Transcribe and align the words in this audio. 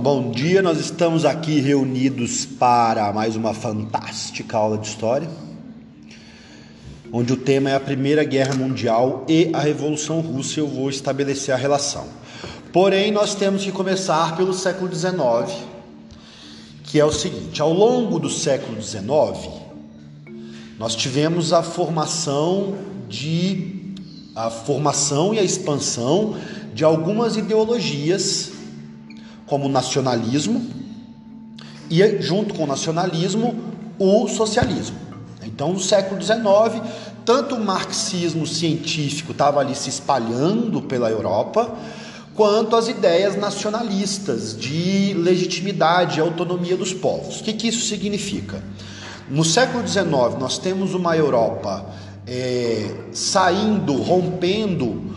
bom 0.00 0.30
dia. 0.30 0.62
Nós 0.62 0.80
estamos 0.80 1.26
aqui 1.26 1.60
reunidos 1.60 2.46
para 2.46 3.12
mais 3.12 3.36
uma 3.36 3.52
fantástica 3.52 4.56
aula 4.56 4.78
de 4.78 4.88
história, 4.88 5.28
onde 7.12 7.34
o 7.34 7.36
tema 7.36 7.68
é 7.68 7.74
a 7.74 7.80
Primeira 7.80 8.24
Guerra 8.24 8.54
Mundial 8.54 9.26
e 9.28 9.50
a 9.52 9.60
Revolução 9.60 10.20
Russa. 10.20 10.58
Eu 10.58 10.66
vou 10.66 10.88
estabelecer 10.88 11.54
a 11.54 11.58
relação. 11.58 12.06
Porém, 12.72 13.12
nós 13.12 13.34
temos 13.34 13.62
que 13.62 13.70
começar 13.70 14.38
pelo 14.38 14.54
século 14.54 14.90
XIX, 14.90 15.54
que 16.84 16.98
é 16.98 17.04
o 17.04 17.12
seguinte: 17.12 17.60
ao 17.60 17.72
longo 17.72 18.18
do 18.18 18.30
século 18.30 18.80
XIX, 18.80 19.04
nós 20.78 20.96
tivemos 20.96 21.52
a 21.52 21.62
formação 21.62 22.74
de 23.06 23.94
a 24.34 24.48
formação 24.48 25.34
e 25.34 25.38
a 25.38 25.42
expansão 25.42 26.36
de 26.72 26.84
algumas 26.84 27.36
ideologias 27.36 28.59
como 29.50 29.68
nacionalismo 29.68 30.64
e, 31.90 32.22
junto 32.22 32.54
com 32.54 32.62
o 32.62 32.66
nacionalismo, 32.68 33.56
o 33.98 34.28
socialismo. 34.28 34.96
Então, 35.42 35.72
no 35.72 35.80
século 35.80 36.22
XIX, 36.22 36.80
tanto 37.24 37.56
o 37.56 37.60
marxismo 37.60 38.46
científico 38.46 39.32
estava 39.32 39.58
ali 39.58 39.74
se 39.74 39.90
espalhando 39.90 40.80
pela 40.80 41.10
Europa, 41.10 41.68
quanto 42.32 42.76
as 42.76 42.86
ideias 42.86 43.36
nacionalistas 43.36 44.56
de 44.56 45.14
legitimidade 45.14 46.18
e 46.18 46.22
autonomia 46.22 46.76
dos 46.76 46.94
povos. 46.94 47.40
O 47.40 47.42
que, 47.42 47.52
que 47.52 47.66
isso 47.66 47.84
significa? 47.88 48.62
No 49.28 49.44
século 49.44 49.86
XIX, 49.86 50.06
nós 50.38 50.58
temos 50.58 50.94
uma 50.94 51.16
Europa 51.16 51.86
é, 52.24 52.88
saindo, 53.12 53.94
rompendo 53.94 55.09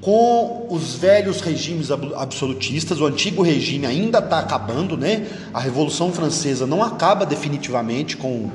com 0.00 0.66
os 0.70 0.94
velhos 0.94 1.40
regimes 1.42 1.90
absolutistas, 1.90 3.00
o 3.00 3.06
antigo 3.06 3.42
regime 3.42 3.86
ainda 3.86 4.18
está 4.18 4.38
acabando, 4.38 4.96
né? 4.96 5.26
A 5.52 5.60
Revolução 5.60 6.10
Francesa 6.10 6.66
não 6.66 6.82
acaba 6.82 7.26
definitivamente 7.26 8.16
com, 8.16 8.50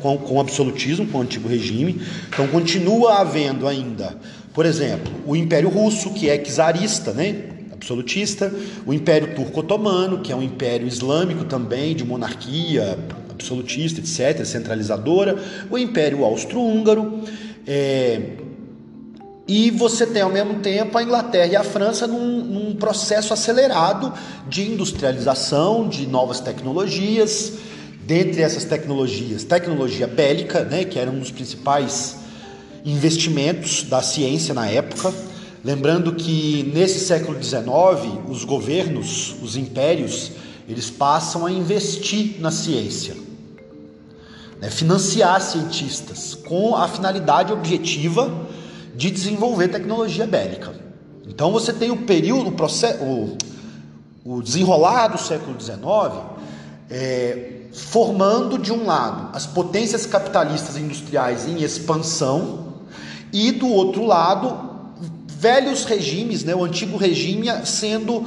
com, 0.00 0.16
com 0.16 0.34
o 0.36 0.40
absolutismo, 0.40 1.06
com 1.06 1.18
o 1.18 1.20
antigo 1.20 1.48
regime. 1.48 2.00
Então 2.28 2.48
continua 2.48 3.18
havendo 3.18 3.68
ainda, 3.68 4.16
por 4.54 4.64
exemplo, 4.64 5.12
o 5.26 5.36
Império 5.36 5.68
Russo, 5.68 6.10
que 6.10 6.30
é 6.30 6.38
czarista, 6.38 7.12
né? 7.12 7.50
Absolutista, 7.72 8.50
o 8.86 8.94
Império 8.94 9.34
Turco-Otomano, 9.34 10.22
que 10.22 10.32
é 10.32 10.36
um 10.36 10.42
império 10.42 10.88
islâmico 10.88 11.44
também, 11.44 11.94
de 11.94 12.04
monarquia 12.06 12.98
absolutista, 13.30 14.00
etc., 14.00 14.46
centralizadora, 14.46 15.36
o 15.70 15.76
Império 15.76 16.24
Austro-Húngaro. 16.24 17.20
É, 17.66 18.45
e 19.48 19.70
você 19.70 20.04
tem 20.04 20.22
ao 20.22 20.30
mesmo 20.30 20.54
tempo 20.60 20.98
a 20.98 21.02
Inglaterra 21.02 21.46
e 21.46 21.56
a 21.56 21.62
França 21.62 22.06
num, 22.06 22.44
num, 22.44 22.74
processo 22.74 23.32
acelerado 23.32 24.12
de 24.48 24.68
industrialização, 24.68 25.88
de 25.88 26.06
novas 26.06 26.40
tecnologias. 26.40 27.52
Dentre 28.04 28.42
essas 28.42 28.64
tecnologias, 28.64 29.44
tecnologia 29.44 30.06
bélica, 30.06 30.64
né, 30.64 30.84
que 30.84 30.98
era 30.98 31.10
um 31.10 31.18
dos 31.18 31.30
principais 31.30 32.16
investimentos 32.84 33.82
da 33.84 34.02
ciência 34.02 34.52
na 34.52 34.68
época. 34.68 35.12
Lembrando 35.64 36.14
que 36.14 36.70
nesse 36.74 37.00
século 37.00 37.40
XIX, 37.42 37.66
os 38.28 38.44
governos, 38.44 39.34
os 39.42 39.56
impérios, 39.56 40.32
eles 40.68 40.90
passam 40.90 41.46
a 41.46 41.50
investir 41.50 42.36
na 42.40 42.50
ciência, 42.50 43.16
né, 44.60 44.70
financiar 44.70 45.40
cientistas 45.40 46.34
com 46.34 46.76
a 46.76 46.86
finalidade 46.86 47.52
objetiva 47.52 48.46
de 48.96 49.10
desenvolver 49.10 49.68
tecnologia 49.68 50.26
bélica. 50.26 50.72
Então 51.28 51.52
você 51.52 51.72
tem 51.72 51.90
o 51.90 51.98
período, 51.98 52.48
o, 52.48 52.52
processo, 52.52 53.04
o, 54.24 54.42
desenrolar 54.42 55.08
do 55.08 55.18
século 55.18 55.60
XIX 55.60 55.76
é, 56.88 57.62
formando 57.72 58.58
de 58.58 58.72
um 58.72 58.86
lado 58.86 59.36
as 59.36 59.44
potências 59.44 60.06
capitalistas 60.06 60.78
industriais 60.78 61.46
em 61.46 61.62
expansão 61.62 62.74
e 63.32 63.52
do 63.52 63.68
outro 63.68 64.06
lado 64.06 64.64
velhos 65.26 65.84
regimes, 65.84 66.42
né, 66.42 66.54
o 66.54 66.64
antigo 66.64 66.96
regime 66.96 67.48
sendo 67.66 68.24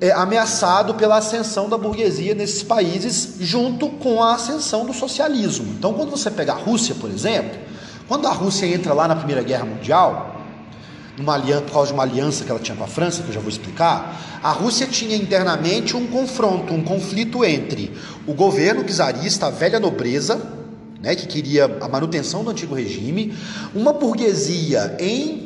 é, 0.00 0.10
ameaçado 0.12 0.94
pela 0.94 1.18
ascensão 1.18 1.68
da 1.68 1.76
burguesia 1.76 2.34
nesses 2.34 2.62
países 2.62 3.36
junto 3.40 3.90
com 3.90 4.22
a 4.22 4.34
ascensão 4.34 4.86
do 4.86 4.94
socialismo. 4.94 5.74
Então 5.76 5.92
quando 5.92 6.10
você 6.10 6.30
pega 6.30 6.52
a 6.52 6.56
Rússia, 6.56 6.94
por 6.94 7.10
exemplo, 7.10 7.63
quando 8.08 8.26
a 8.26 8.32
Rússia 8.32 8.66
entra 8.66 8.92
lá 8.92 9.08
na 9.08 9.16
Primeira 9.16 9.42
Guerra 9.42 9.64
Mundial, 9.64 10.40
numa 11.16 11.34
aliança, 11.34 11.62
por 11.62 11.72
causa 11.72 11.88
de 11.88 11.94
uma 11.94 12.02
aliança 12.02 12.44
que 12.44 12.50
ela 12.50 12.60
tinha 12.60 12.76
com 12.76 12.84
a 12.84 12.88
França, 12.88 13.22
que 13.22 13.28
eu 13.28 13.34
já 13.34 13.40
vou 13.40 13.48
explicar, 13.48 14.40
a 14.42 14.50
Rússia 14.50 14.86
tinha 14.86 15.16
internamente 15.16 15.96
um 15.96 16.06
confronto, 16.06 16.72
um 16.72 16.82
conflito 16.82 17.44
entre 17.44 17.92
o 18.26 18.34
governo 18.34 18.84
czarista, 18.84 19.46
a 19.46 19.50
velha 19.50 19.78
nobreza, 19.78 20.40
né, 21.00 21.14
que 21.14 21.26
queria 21.26 21.64
a 21.80 21.88
manutenção 21.88 22.42
do 22.42 22.50
antigo 22.50 22.74
regime, 22.74 23.34
uma 23.74 23.92
burguesia 23.92 24.96
em 24.98 25.43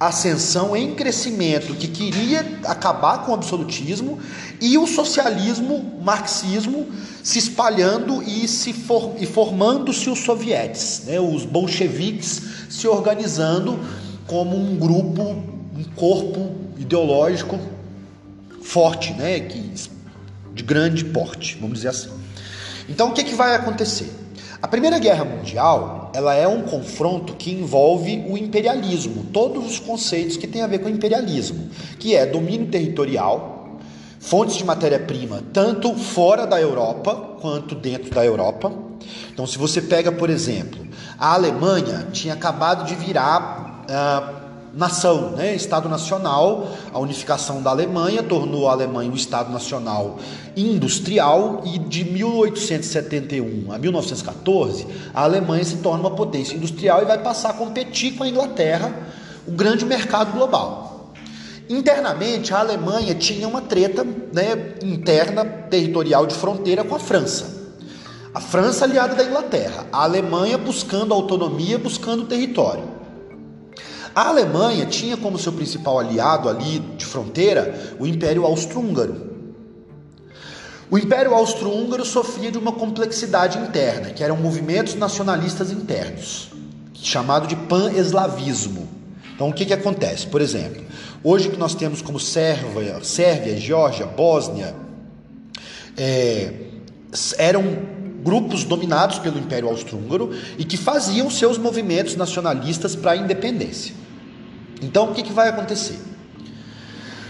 ascensão, 0.00 0.74
em 0.74 0.94
crescimento, 0.94 1.74
que 1.74 1.86
queria 1.86 2.40
acabar 2.64 3.18
com 3.18 3.32
o 3.32 3.34
absolutismo, 3.34 4.18
e 4.58 4.78
o 4.78 4.86
socialismo, 4.86 6.00
marxismo, 6.02 6.86
se 7.22 7.38
espalhando 7.38 8.22
e, 8.22 8.48
se 8.48 8.72
for, 8.72 9.14
e 9.18 9.26
formando-se 9.26 10.08
os 10.08 10.20
sovietes, 10.20 11.02
né, 11.06 11.20
os 11.20 11.44
bolcheviques 11.44 12.40
se 12.70 12.88
organizando 12.88 13.78
como 14.26 14.56
um 14.56 14.76
grupo, 14.76 15.22
um 15.22 15.84
corpo 15.94 16.50
ideológico 16.78 17.58
forte, 18.62 19.12
né, 19.12 19.40
que, 19.40 19.70
de 20.54 20.62
grande 20.62 21.04
porte, 21.04 21.58
vamos 21.60 21.76
dizer 21.76 21.88
assim. 21.88 22.10
Então 22.88 23.10
o 23.10 23.12
que, 23.12 23.22
que 23.22 23.34
vai 23.34 23.54
acontecer? 23.54 24.10
A 24.62 24.68
Primeira 24.68 24.98
Guerra 24.98 25.24
Mundial, 25.24 26.10
ela 26.14 26.34
é 26.34 26.46
um 26.46 26.62
confronto 26.62 27.32
que 27.32 27.50
envolve 27.50 28.26
o 28.28 28.36
imperialismo, 28.36 29.24
todos 29.32 29.66
os 29.66 29.78
conceitos 29.78 30.36
que 30.36 30.46
têm 30.46 30.60
a 30.60 30.66
ver 30.66 30.80
com 30.80 30.86
o 30.86 30.90
imperialismo, 30.90 31.70
que 31.98 32.14
é 32.14 32.26
domínio 32.26 32.66
territorial, 32.66 33.78
fontes 34.20 34.56
de 34.56 34.64
matéria-prima, 34.64 35.42
tanto 35.50 35.94
fora 35.94 36.46
da 36.46 36.60
Europa 36.60 37.38
quanto 37.40 37.74
dentro 37.74 38.10
da 38.10 38.22
Europa. 38.22 38.70
Então, 39.32 39.46
se 39.46 39.56
você 39.56 39.80
pega, 39.80 40.12
por 40.12 40.28
exemplo, 40.28 40.86
a 41.18 41.32
Alemanha 41.32 42.08
tinha 42.12 42.34
acabado 42.34 42.84
de 42.84 42.94
virar 42.94 43.86
uh, 43.88 44.39
nação, 44.72 45.32
né? 45.32 45.54
Estado 45.54 45.88
nacional, 45.88 46.68
a 46.92 46.98
unificação 46.98 47.62
da 47.62 47.70
Alemanha 47.70 48.22
tornou 48.22 48.68
a 48.68 48.72
Alemanha 48.72 49.10
um 49.10 49.14
Estado 49.14 49.52
nacional 49.52 50.18
industrial 50.56 51.62
e 51.64 51.78
de 51.78 52.04
1871 52.04 53.72
a 53.72 53.78
1914 53.78 54.86
a 55.14 55.22
Alemanha 55.22 55.64
se 55.64 55.76
torna 55.76 56.00
uma 56.00 56.10
potência 56.10 56.56
industrial 56.56 57.02
e 57.02 57.04
vai 57.04 57.18
passar 57.18 57.50
a 57.50 57.54
competir 57.54 58.14
com 58.14 58.24
a 58.24 58.28
Inglaterra, 58.28 58.92
o 59.46 59.52
grande 59.52 59.84
mercado 59.84 60.32
global. 60.32 61.12
Internamente, 61.68 62.52
a 62.52 62.58
Alemanha 62.58 63.14
tinha 63.14 63.46
uma 63.46 63.60
treta 63.60 64.04
né, 64.04 64.74
interna 64.82 65.44
territorial 65.44 66.26
de 66.26 66.34
fronteira 66.34 66.82
com 66.82 66.96
a 66.96 66.98
França. 66.98 67.60
A 68.34 68.40
França 68.40 68.84
aliada 68.84 69.14
da 69.14 69.24
Inglaterra, 69.24 69.86
a 69.92 70.02
Alemanha 70.02 70.58
buscando 70.58 71.14
autonomia, 71.14 71.78
buscando 71.78 72.26
território. 72.26 72.99
A 74.14 74.28
Alemanha 74.28 74.86
tinha 74.86 75.16
como 75.16 75.38
seu 75.38 75.52
principal 75.52 75.98
aliado 75.98 76.48
ali 76.48 76.80
de 76.96 77.04
fronteira 77.04 77.94
o 77.98 78.06
Império 78.06 78.44
Austro-Húngaro. 78.44 79.30
O 80.90 80.98
Império 80.98 81.32
Austro-Húngaro 81.34 82.04
sofria 82.04 82.50
de 82.50 82.58
uma 82.58 82.72
complexidade 82.72 83.58
interna, 83.58 84.10
que 84.10 84.24
eram 84.24 84.36
movimentos 84.36 84.96
nacionalistas 84.96 85.70
internos, 85.70 86.50
chamado 86.94 87.46
de 87.46 87.54
pan-eslavismo. 87.54 88.88
Então, 89.32 89.48
o 89.48 89.52
que, 89.52 89.64
que 89.64 89.72
acontece? 89.72 90.26
Por 90.26 90.40
exemplo, 90.40 90.82
hoje 91.22 91.48
que 91.48 91.56
nós 91.56 91.76
temos 91.76 92.02
como 92.02 92.18
Sérvia, 92.18 92.98
Sérvia 93.04 93.56
Geórgia, 93.56 94.04
Bósnia, 94.04 94.74
é, 95.96 96.52
eram 97.38 97.62
grupos 98.24 98.64
dominados 98.64 99.20
pelo 99.20 99.38
Império 99.38 99.68
Austro-Húngaro 99.68 100.30
e 100.58 100.64
que 100.64 100.76
faziam 100.76 101.30
seus 101.30 101.56
movimentos 101.56 102.16
nacionalistas 102.16 102.96
para 102.96 103.12
a 103.12 103.16
independência. 103.16 103.99
Então, 104.80 105.10
o 105.10 105.14
que, 105.14 105.22
que 105.22 105.32
vai 105.32 105.48
acontecer? 105.48 106.00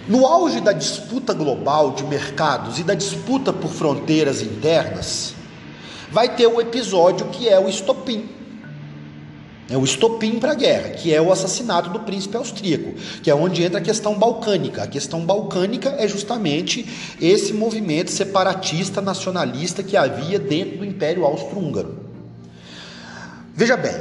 No 0.08 0.26
auge 0.26 0.60
da 0.60 0.72
disputa 0.72 1.32
global 1.32 1.92
de 1.92 2.04
mercados 2.04 2.78
e 2.78 2.82
da 2.82 2.94
disputa 2.94 3.52
por 3.52 3.70
fronteiras 3.70 4.42
internas, 4.42 5.34
vai 6.10 6.34
ter 6.34 6.46
o 6.46 6.60
episódio 6.60 7.26
que 7.26 7.48
é 7.48 7.58
o 7.58 7.68
estopim. 7.68 8.28
É 9.68 9.76
o 9.76 9.84
estopim 9.84 10.40
para 10.40 10.50
a 10.50 10.56
guerra, 10.56 10.90
que 10.90 11.14
é 11.14 11.22
o 11.22 11.30
assassinato 11.30 11.90
do 11.90 12.00
príncipe 12.00 12.36
austríaco, 12.36 12.92
que 13.22 13.30
é 13.30 13.34
onde 13.34 13.62
entra 13.62 13.78
a 13.78 13.82
questão 13.82 14.18
balcânica. 14.18 14.82
A 14.82 14.86
questão 14.88 15.24
balcânica 15.24 15.94
é 15.96 16.08
justamente 16.08 17.14
esse 17.20 17.52
movimento 17.52 18.10
separatista 18.10 19.00
nacionalista 19.00 19.80
que 19.80 19.96
havia 19.96 20.40
dentro 20.40 20.78
do 20.78 20.84
Império 20.84 21.24
Austro-Húngaro. 21.24 22.00
Veja 23.54 23.76
bem, 23.76 23.94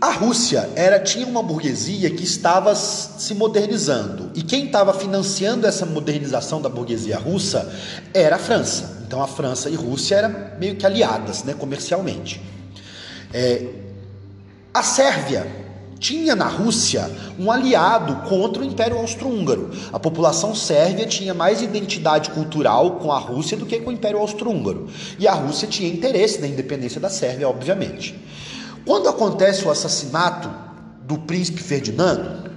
A 0.00 0.12
Rússia 0.12 0.70
era 0.76 0.98
tinha 0.98 1.26
uma 1.26 1.42
burguesia 1.42 2.08
que 2.08 2.24
estava 2.24 2.74
se 2.74 3.34
modernizando 3.34 4.30
e 4.34 4.42
quem 4.42 4.64
estava 4.64 4.94
financiando 4.94 5.66
essa 5.66 5.84
modernização 5.84 6.62
da 6.62 6.70
burguesia 6.70 7.18
russa 7.18 7.70
era 8.14 8.36
a 8.36 8.38
França. 8.38 9.04
Então 9.06 9.22
a 9.22 9.26
França 9.26 9.68
e 9.68 9.74
a 9.74 9.78
Rússia 9.78 10.14
eram 10.16 10.34
meio 10.58 10.76
que 10.76 10.86
aliadas, 10.86 11.44
né, 11.44 11.52
comercialmente. 11.52 12.40
É, 13.30 13.66
a 14.72 14.82
Sérvia 14.82 15.46
tinha 15.98 16.34
na 16.34 16.46
Rússia 16.46 17.10
um 17.38 17.52
aliado 17.52 18.26
contra 18.26 18.62
o 18.62 18.64
Império 18.64 18.96
Austro-Húngaro. 18.96 19.70
A 19.92 19.98
população 19.98 20.54
sérvia 20.54 21.04
tinha 21.04 21.34
mais 21.34 21.60
identidade 21.60 22.30
cultural 22.30 22.92
com 22.92 23.12
a 23.12 23.18
Rússia 23.18 23.54
do 23.54 23.66
que 23.66 23.78
com 23.80 23.90
o 23.90 23.92
Império 23.92 24.18
Austro-Húngaro. 24.18 24.88
E 25.18 25.28
a 25.28 25.34
Rússia 25.34 25.68
tinha 25.68 25.92
interesse 25.92 26.40
na 26.40 26.46
independência 26.46 26.98
da 26.98 27.10
Sérvia, 27.10 27.46
obviamente. 27.46 28.18
Quando 28.86 29.08
acontece 29.08 29.64
o 29.64 29.70
assassinato 29.70 30.50
do 31.02 31.18
príncipe 31.18 31.62
Ferdinando, 31.62 32.50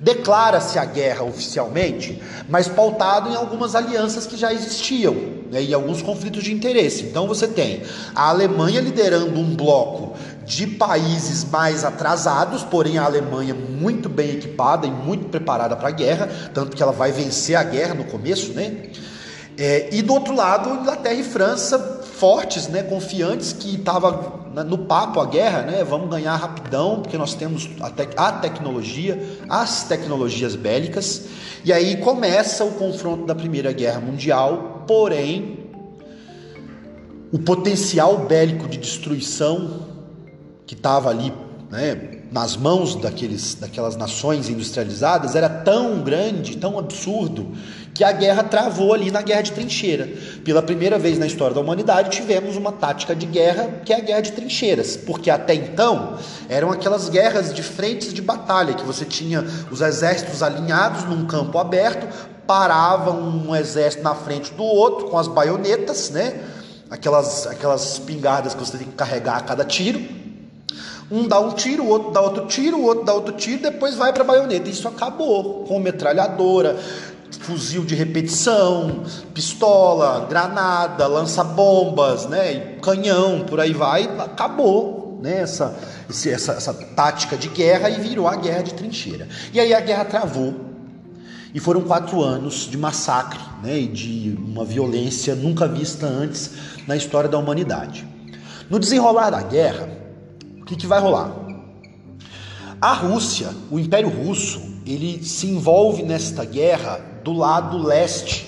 declara-se 0.00 0.78
a 0.78 0.84
guerra 0.84 1.24
oficialmente, 1.24 2.20
mas 2.48 2.68
pautado 2.68 3.30
em 3.30 3.34
algumas 3.34 3.74
alianças 3.74 4.26
que 4.26 4.36
já 4.36 4.52
existiam 4.52 5.14
né, 5.50 5.62
e 5.62 5.72
alguns 5.72 6.02
conflitos 6.02 6.44
de 6.44 6.52
interesse. 6.52 7.04
Então 7.04 7.26
você 7.26 7.48
tem 7.48 7.82
a 8.14 8.28
Alemanha 8.28 8.80
liderando 8.80 9.38
um 9.38 9.54
bloco 9.54 10.14
de 10.44 10.66
países 10.66 11.44
mais 11.44 11.84
atrasados, 11.84 12.62
porém 12.62 12.98
a 12.98 13.04
Alemanha 13.04 13.54
muito 13.54 14.08
bem 14.08 14.32
equipada 14.32 14.86
e 14.86 14.90
muito 14.90 15.28
preparada 15.28 15.74
para 15.74 15.88
a 15.88 15.92
guerra, 15.92 16.28
tanto 16.52 16.76
que 16.76 16.82
ela 16.82 16.92
vai 16.92 17.10
vencer 17.10 17.56
a 17.56 17.64
guerra 17.64 17.94
no 17.94 18.04
começo, 18.04 18.52
né? 18.52 18.90
É, 19.58 19.88
e 19.90 20.02
do 20.02 20.12
outro 20.12 20.34
lado, 20.34 20.68
Inglaterra 20.68 21.14
e 21.14 21.24
França 21.24 21.95
fortes, 22.18 22.66
né, 22.68 22.82
confiantes 22.82 23.52
que 23.52 23.76
estava 23.76 24.46
no 24.64 24.78
papo 24.78 25.20
a 25.20 25.26
guerra, 25.26 25.62
né, 25.62 25.84
vamos 25.84 26.08
ganhar 26.08 26.34
rapidão 26.34 27.00
porque 27.02 27.18
nós 27.18 27.34
temos 27.34 27.68
a, 27.80 27.90
te 27.90 28.08
a 28.16 28.32
tecnologia, 28.32 29.22
as 29.48 29.84
tecnologias 29.84 30.56
bélicas. 30.56 31.26
E 31.62 31.72
aí 31.72 31.98
começa 31.98 32.64
o 32.64 32.72
confronto 32.72 33.26
da 33.26 33.34
Primeira 33.34 33.70
Guerra 33.72 34.00
Mundial, 34.00 34.84
porém 34.86 35.58
o 37.30 37.38
potencial 37.38 38.16
bélico 38.26 38.66
de 38.66 38.78
destruição 38.78 39.86
que 40.64 40.74
estava 40.74 41.10
ali, 41.10 41.32
né, 41.70 42.22
nas 42.32 42.56
mãos 42.56 42.94
daqueles, 42.96 43.56
daquelas 43.56 43.94
nações 43.94 44.48
industrializadas 44.48 45.34
era 45.34 45.48
tão 45.48 46.02
grande, 46.02 46.56
tão 46.56 46.78
absurdo, 46.78 47.52
que 47.96 48.04
a 48.04 48.12
guerra 48.12 48.42
travou 48.42 48.92
ali 48.92 49.10
na 49.10 49.22
guerra 49.22 49.40
de 49.40 49.52
trincheira. 49.52 50.06
Pela 50.44 50.62
primeira 50.62 50.98
vez 50.98 51.18
na 51.18 51.26
história 51.26 51.54
da 51.54 51.60
humanidade, 51.62 52.10
tivemos 52.10 52.54
uma 52.54 52.70
tática 52.70 53.16
de 53.16 53.24
guerra 53.24 53.80
que 53.86 53.92
é 53.92 53.96
a 53.96 54.00
guerra 54.00 54.20
de 54.20 54.32
trincheiras, 54.32 54.98
porque 54.98 55.30
até 55.30 55.54
então 55.54 56.18
eram 56.46 56.70
aquelas 56.70 57.08
guerras 57.08 57.54
de 57.54 57.62
frentes 57.62 58.12
de 58.12 58.20
batalha, 58.20 58.74
que 58.74 58.84
você 58.84 59.06
tinha 59.06 59.42
os 59.70 59.80
exércitos 59.80 60.42
alinhados 60.42 61.04
num 61.04 61.26
campo 61.26 61.58
aberto, 61.58 62.06
parava 62.46 63.12
um 63.12 63.56
exército 63.56 64.02
na 64.02 64.14
frente 64.14 64.52
do 64.52 64.62
outro 64.62 65.08
com 65.08 65.18
as 65.18 65.26
baionetas, 65.26 66.10
né? 66.10 66.38
Aquelas, 66.90 67.46
aquelas 67.46 67.94
espingardas 67.94 68.52
que 68.54 68.60
você 68.60 68.76
tem 68.76 68.88
que 68.88 68.92
carregar 68.92 69.38
a 69.38 69.40
cada 69.40 69.64
tiro 69.64 70.26
um 71.10 71.28
dá 71.28 71.38
um 71.38 71.52
tiro, 71.52 71.84
o 71.84 71.88
outro 71.88 72.10
dá 72.10 72.20
outro 72.20 72.46
tiro, 72.46 72.78
o 72.78 72.84
outro 72.84 73.04
dá 73.04 73.14
outro 73.14 73.32
tiro, 73.34 73.62
depois 73.62 73.94
vai 73.94 74.12
para 74.12 74.24
a 74.24 74.26
baioneta. 74.26 74.68
Isso 74.68 74.88
acabou 74.88 75.64
com 75.64 75.78
metralhadora, 75.78 76.76
fuzil 77.46 77.84
de 77.84 77.94
repetição, 77.94 79.04
pistola, 79.32 80.26
granada, 80.28 81.06
lança-bombas, 81.06 82.26
né, 82.26 82.76
canhão, 82.82 83.44
por 83.44 83.60
aí 83.60 83.72
vai, 83.72 84.04
acabou 84.18 85.20
né, 85.22 85.42
essa, 85.42 85.76
essa, 86.08 86.52
essa 86.52 86.74
tática 86.74 87.36
de 87.36 87.48
guerra 87.48 87.88
e 87.88 88.00
virou 88.00 88.26
a 88.26 88.34
guerra 88.34 88.62
de 88.62 88.74
trincheira. 88.74 89.28
E 89.52 89.60
aí 89.60 89.72
a 89.72 89.80
guerra 89.80 90.04
travou 90.04 90.54
e 91.54 91.60
foram 91.60 91.82
quatro 91.82 92.20
anos 92.20 92.68
de 92.68 92.76
massacre 92.76 93.38
né, 93.62 93.78
e 93.78 93.86
de 93.86 94.36
uma 94.36 94.64
violência 94.64 95.36
nunca 95.36 95.68
vista 95.68 96.06
antes 96.06 96.50
na 96.86 96.96
história 96.96 97.28
da 97.28 97.38
humanidade. 97.38 98.06
No 98.68 98.80
desenrolar 98.80 99.30
da 99.30 99.42
guerra, 99.42 99.88
o 100.60 100.64
que, 100.64 100.74
que 100.74 100.86
vai 100.86 101.00
rolar? 101.00 101.30
A 102.80 102.92
Rússia, 102.92 103.50
o 103.70 103.78
Império 103.78 104.08
Russo, 104.08 104.60
ele 104.84 105.24
se 105.24 105.46
envolve 105.46 106.02
nesta 106.02 106.44
guerra 106.44 107.15
do 107.26 107.32
lado 107.32 107.76
leste, 107.76 108.46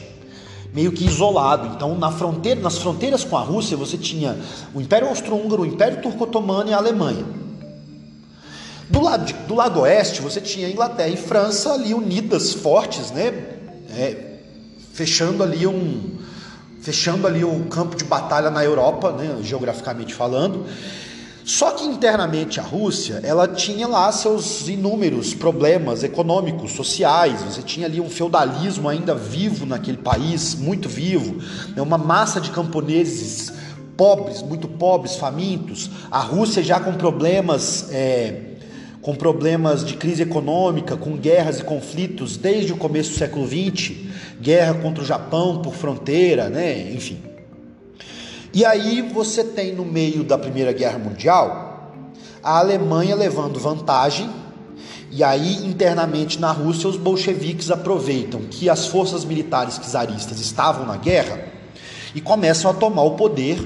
meio 0.72 0.92
que 0.92 1.04
isolado. 1.04 1.74
Então, 1.74 1.98
na 1.98 2.12
fronteira, 2.12 2.60
nas 2.60 2.78
fronteiras 2.78 3.24
com 3.24 3.36
a 3.36 3.40
Rússia, 3.40 3.76
você 3.76 3.98
tinha 3.98 4.38
o 4.72 4.80
Império 4.80 5.08
Austro-Húngaro, 5.08 5.62
o 5.62 5.66
Império 5.66 6.00
Turco-Otomano 6.00 6.70
e 6.70 6.72
a 6.72 6.76
Alemanha. 6.76 7.24
Do 8.88 9.00
lado, 9.00 9.24
de, 9.24 9.32
do 9.32 9.56
lado 9.56 9.80
oeste, 9.80 10.22
você 10.22 10.40
tinha 10.40 10.70
Inglaterra 10.70 11.08
e 11.08 11.16
França 11.16 11.72
ali 11.72 11.92
unidas, 11.92 12.54
fortes, 12.54 13.10
né? 13.10 13.26
É, 13.90 14.36
fechando 14.92 15.42
ali 15.42 15.66
um, 15.66 16.16
fechando 16.80 17.26
ali 17.26 17.44
o 17.44 17.64
campo 17.64 17.96
de 17.96 18.04
batalha 18.04 18.48
na 18.48 18.64
Europa, 18.64 19.10
né, 19.10 19.38
geograficamente 19.42 20.14
falando. 20.14 20.66
Só 21.48 21.70
que 21.70 21.82
internamente 21.82 22.60
a 22.60 22.62
Rússia, 22.62 23.22
ela 23.24 23.48
tinha 23.48 23.88
lá 23.88 24.12
seus 24.12 24.68
inúmeros 24.68 25.32
problemas 25.32 26.04
econômicos, 26.04 26.72
sociais. 26.72 27.40
Você 27.40 27.62
tinha 27.62 27.86
ali 27.86 28.02
um 28.02 28.10
feudalismo 28.10 28.86
ainda 28.86 29.14
vivo 29.14 29.64
naquele 29.64 29.96
país, 29.96 30.54
muito 30.54 30.90
vivo, 30.90 31.42
né? 31.74 31.80
uma 31.80 31.96
massa 31.96 32.38
de 32.38 32.50
camponeses 32.50 33.50
pobres, 33.96 34.42
muito 34.42 34.68
pobres, 34.68 35.16
famintos. 35.16 35.88
A 36.10 36.20
Rússia 36.20 36.62
já 36.62 36.78
com 36.78 36.92
problemas, 36.92 37.88
é, 37.92 38.42
com 39.00 39.14
problemas 39.14 39.82
de 39.82 39.94
crise 39.94 40.24
econômica, 40.24 40.98
com 40.98 41.16
guerras 41.16 41.60
e 41.60 41.64
conflitos 41.64 42.36
desde 42.36 42.74
o 42.74 42.76
começo 42.76 43.12
do 43.12 43.16
século 43.16 43.46
XX, 43.46 43.96
guerra 44.38 44.74
contra 44.74 45.02
o 45.02 45.06
Japão 45.06 45.62
por 45.62 45.72
fronteira, 45.72 46.50
né? 46.50 46.92
Enfim. 46.92 47.37
E 48.52 48.64
aí 48.64 49.02
você 49.02 49.44
tem 49.44 49.74
no 49.74 49.84
meio 49.84 50.24
da 50.24 50.38
Primeira 50.38 50.72
Guerra 50.72 50.98
Mundial 50.98 51.68
a 52.42 52.58
Alemanha 52.58 53.14
levando 53.14 53.58
vantagem, 53.58 54.30
e 55.10 55.24
aí 55.24 55.66
internamente 55.66 56.38
na 56.38 56.52
Rússia 56.52 56.88
os 56.88 56.96
bolcheviques 56.96 57.70
aproveitam 57.70 58.42
que 58.42 58.70
as 58.70 58.86
forças 58.86 59.24
militares 59.24 59.78
czaristas 59.78 60.40
estavam 60.40 60.86
na 60.86 60.96
guerra 60.96 61.40
e 62.14 62.20
começam 62.20 62.70
a 62.70 62.74
tomar 62.74 63.02
o 63.02 63.16
poder 63.16 63.58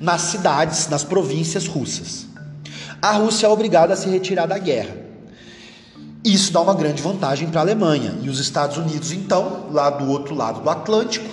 nas 0.00 0.22
cidades, 0.22 0.88
nas 0.88 1.04
províncias 1.04 1.66
russas. 1.66 2.26
A 3.00 3.12
Rússia 3.12 3.46
é 3.46 3.50
obrigada 3.50 3.92
a 3.92 3.96
se 3.96 4.08
retirar 4.08 4.46
da 4.46 4.58
guerra. 4.58 4.96
Isso 6.24 6.52
dá 6.52 6.60
uma 6.60 6.74
grande 6.74 7.02
vantagem 7.02 7.48
para 7.48 7.60
a 7.60 7.64
Alemanha. 7.64 8.14
E 8.22 8.30
os 8.30 8.38
Estados 8.38 8.78
Unidos, 8.78 9.12
então, 9.12 9.66
lá 9.70 9.90
do 9.90 10.10
outro 10.10 10.34
lado 10.34 10.60
do 10.60 10.70
Atlântico, 10.70 11.28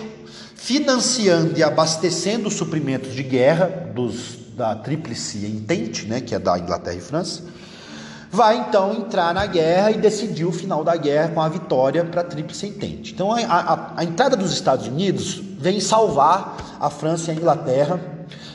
financiando 0.64 1.58
e 1.58 1.64
abastecendo 1.64 2.48
os 2.48 2.54
suprimentos 2.54 3.16
de 3.16 3.24
guerra 3.24 3.66
dos, 3.96 4.38
da 4.56 4.76
Tríplice 4.76 5.44
Entente, 5.44 6.06
né, 6.06 6.22
que 6.22 6.36
é 6.36 6.40
da 6.40 6.58
Inglaterra 6.60 6.96
e 6.96 7.02
França, 7.02 7.42
vai 8.30 8.58
então 8.58 8.94
entrar 8.94 9.34
na 9.34 9.48
guerra 9.48 9.90
e 9.90 9.98
decidir 9.98 10.46
o 10.46 10.52
final 10.52 10.84
da 10.84 10.96
guerra 10.96 11.30
com 11.30 11.42
a 11.42 11.50
vitória 11.50 12.06
para 12.06 12.22
a 12.22 12.24
Tríplice 12.24 12.68
Entente. 12.68 13.12
Então 13.12 13.32
a, 13.32 13.40
a, 13.40 13.94
a 13.98 14.04
entrada 14.04 14.38
dos 14.38 14.54
Estados 14.54 14.86
Unidos 14.86 15.42
vem 15.58 15.80
salvar 15.80 16.78
a 16.80 16.92
França 16.92 17.32
e 17.32 17.36
a 17.36 17.38
Inglaterra 17.38 18.00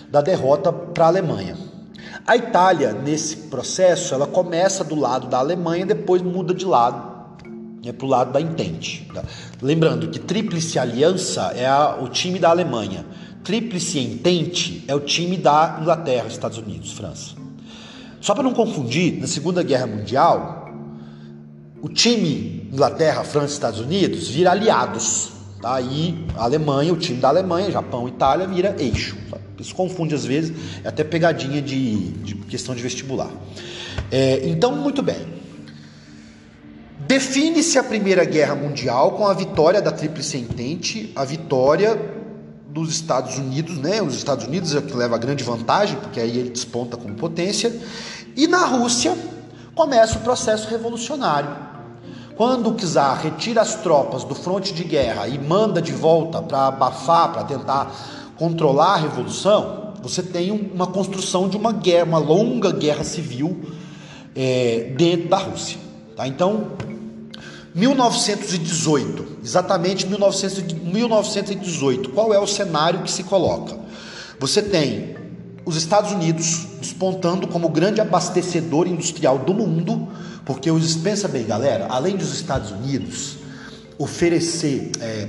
da 0.08 0.20
derrota 0.20 0.72
para 0.72 1.06
a 1.06 1.08
Alemanha. 1.08 1.56
A 2.24 2.36
Itália, 2.36 2.92
nesse 2.92 3.36
processo, 3.36 4.14
ela 4.14 4.28
começa 4.28 4.84
do 4.84 4.94
lado 4.94 5.26
da 5.26 5.38
Alemanha, 5.38 5.84
depois 5.84 6.22
muda 6.22 6.54
de 6.54 6.64
lado 6.64 7.15
é 7.88 7.92
para 7.92 8.06
o 8.06 8.08
lado 8.08 8.32
da 8.32 8.40
Entente. 8.40 9.06
Lembrando 9.60 10.08
que 10.08 10.18
Tríplice 10.18 10.78
Aliança 10.78 11.52
é 11.54 11.66
a, 11.66 11.98
o 12.00 12.08
time 12.08 12.38
da 12.38 12.50
Alemanha, 12.50 13.04
Tríplice 13.42 14.00
Entente 14.00 14.84
é 14.88 14.94
o 14.94 15.00
time 15.00 15.36
da 15.36 15.78
Inglaterra, 15.80 16.26
Estados 16.26 16.58
Unidos, 16.58 16.92
França. 16.92 17.36
Só 18.20 18.34
para 18.34 18.42
não 18.42 18.52
confundir, 18.52 19.20
na 19.20 19.26
Segunda 19.28 19.62
Guerra 19.62 19.86
Mundial, 19.86 20.68
o 21.80 21.88
time 21.88 22.68
Inglaterra, 22.72 23.22
França 23.22 23.52
Estados 23.54 23.78
Unidos 23.78 24.28
vira 24.28 24.50
aliados. 24.50 25.30
Tá? 25.62 25.78
A 25.78 26.44
Alemanha, 26.44 26.92
o 26.92 26.96
time 26.96 27.20
da 27.20 27.28
Alemanha, 27.28 27.70
Japão 27.70 28.08
Itália, 28.08 28.48
vira 28.48 28.74
eixo. 28.78 29.16
Isso 29.60 29.74
confunde 29.74 30.14
às 30.14 30.24
vezes, 30.24 30.52
é 30.84 30.88
até 30.88 31.04
pegadinha 31.04 31.62
de, 31.62 32.10
de 32.10 32.34
questão 32.34 32.74
de 32.74 32.82
vestibular. 32.82 33.30
É, 34.10 34.48
então, 34.48 34.74
muito 34.74 35.02
bem. 35.02 35.35
Define-se 37.16 37.78
a 37.78 37.82
Primeira 37.82 38.26
Guerra 38.26 38.54
Mundial 38.54 39.12
com 39.12 39.26
a 39.26 39.32
vitória 39.32 39.80
da 39.80 39.90
Tríplice 39.90 40.36
Entente, 40.36 41.10
a 41.16 41.24
vitória 41.24 41.98
dos 42.68 42.90
Estados 42.90 43.38
Unidos, 43.38 43.78
né? 43.78 44.02
Os 44.02 44.14
Estados 44.14 44.44
Unidos 44.44 44.74
é 44.74 44.82
que 44.82 44.94
leva 44.94 45.16
grande 45.16 45.42
vantagem, 45.42 45.96
porque 45.96 46.20
aí 46.20 46.36
ele 46.38 46.50
desponta 46.50 46.94
como 46.94 47.14
potência. 47.14 47.74
E 48.36 48.46
na 48.46 48.66
Rússia 48.66 49.16
começa 49.74 50.18
o 50.18 50.20
processo 50.20 50.68
revolucionário. 50.68 51.48
Quando 52.36 52.68
o 52.68 52.74
czar 52.74 53.22
retira 53.22 53.62
as 53.62 53.76
tropas 53.76 54.22
do 54.22 54.34
fronte 54.34 54.74
de 54.74 54.84
guerra 54.84 55.26
e 55.26 55.38
manda 55.38 55.80
de 55.80 55.92
volta 55.92 56.42
para 56.42 56.66
abafar, 56.66 57.32
para 57.32 57.44
tentar 57.44 57.94
controlar 58.36 58.92
a 58.92 58.96
revolução, 58.96 59.94
você 60.02 60.22
tem 60.22 60.50
uma 60.50 60.88
construção 60.88 61.48
de 61.48 61.56
uma 61.56 61.72
guerra, 61.72 62.04
uma 62.04 62.18
longa 62.18 62.70
guerra 62.72 63.04
civil 63.04 63.58
é, 64.34 64.92
dentro 64.98 65.30
da 65.30 65.38
Rússia. 65.38 65.78
Tá? 66.14 66.28
Então, 66.28 66.72
1918, 67.76 69.40
exatamente 69.44 70.06
1918, 70.06 72.08
qual 72.08 72.32
é 72.32 72.38
o 72.38 72.46
cenário 72.46 73.02
que 73.02 73.10
se 73.10 73.22
coloca? 73.22 73.78
Você 74.40 74.62
tem 74.62 75.14
os 75.62 75.76
Estados 75.76 76.10
Unidos 76.10 76.66
despontando 76.80 77.46
como 77.46 77.68
grande 77.68 78.00
abastecedor 78.00 78.86
industrial 78.86 79.40
do 79.40 79.52
mundo, 79.52 80.08
porque 80.46 80.70
os 80.70 80.96
pensa 80.96 81.28
bem, 81.28 81.44
galera, 81.44 81.86
além 81.90 82.16
dos 82.16 82.32
Estados 82.32 82.70
Unidos 82.70 83.36
oferecer, 83.98 84.92
é, 84.98 85.28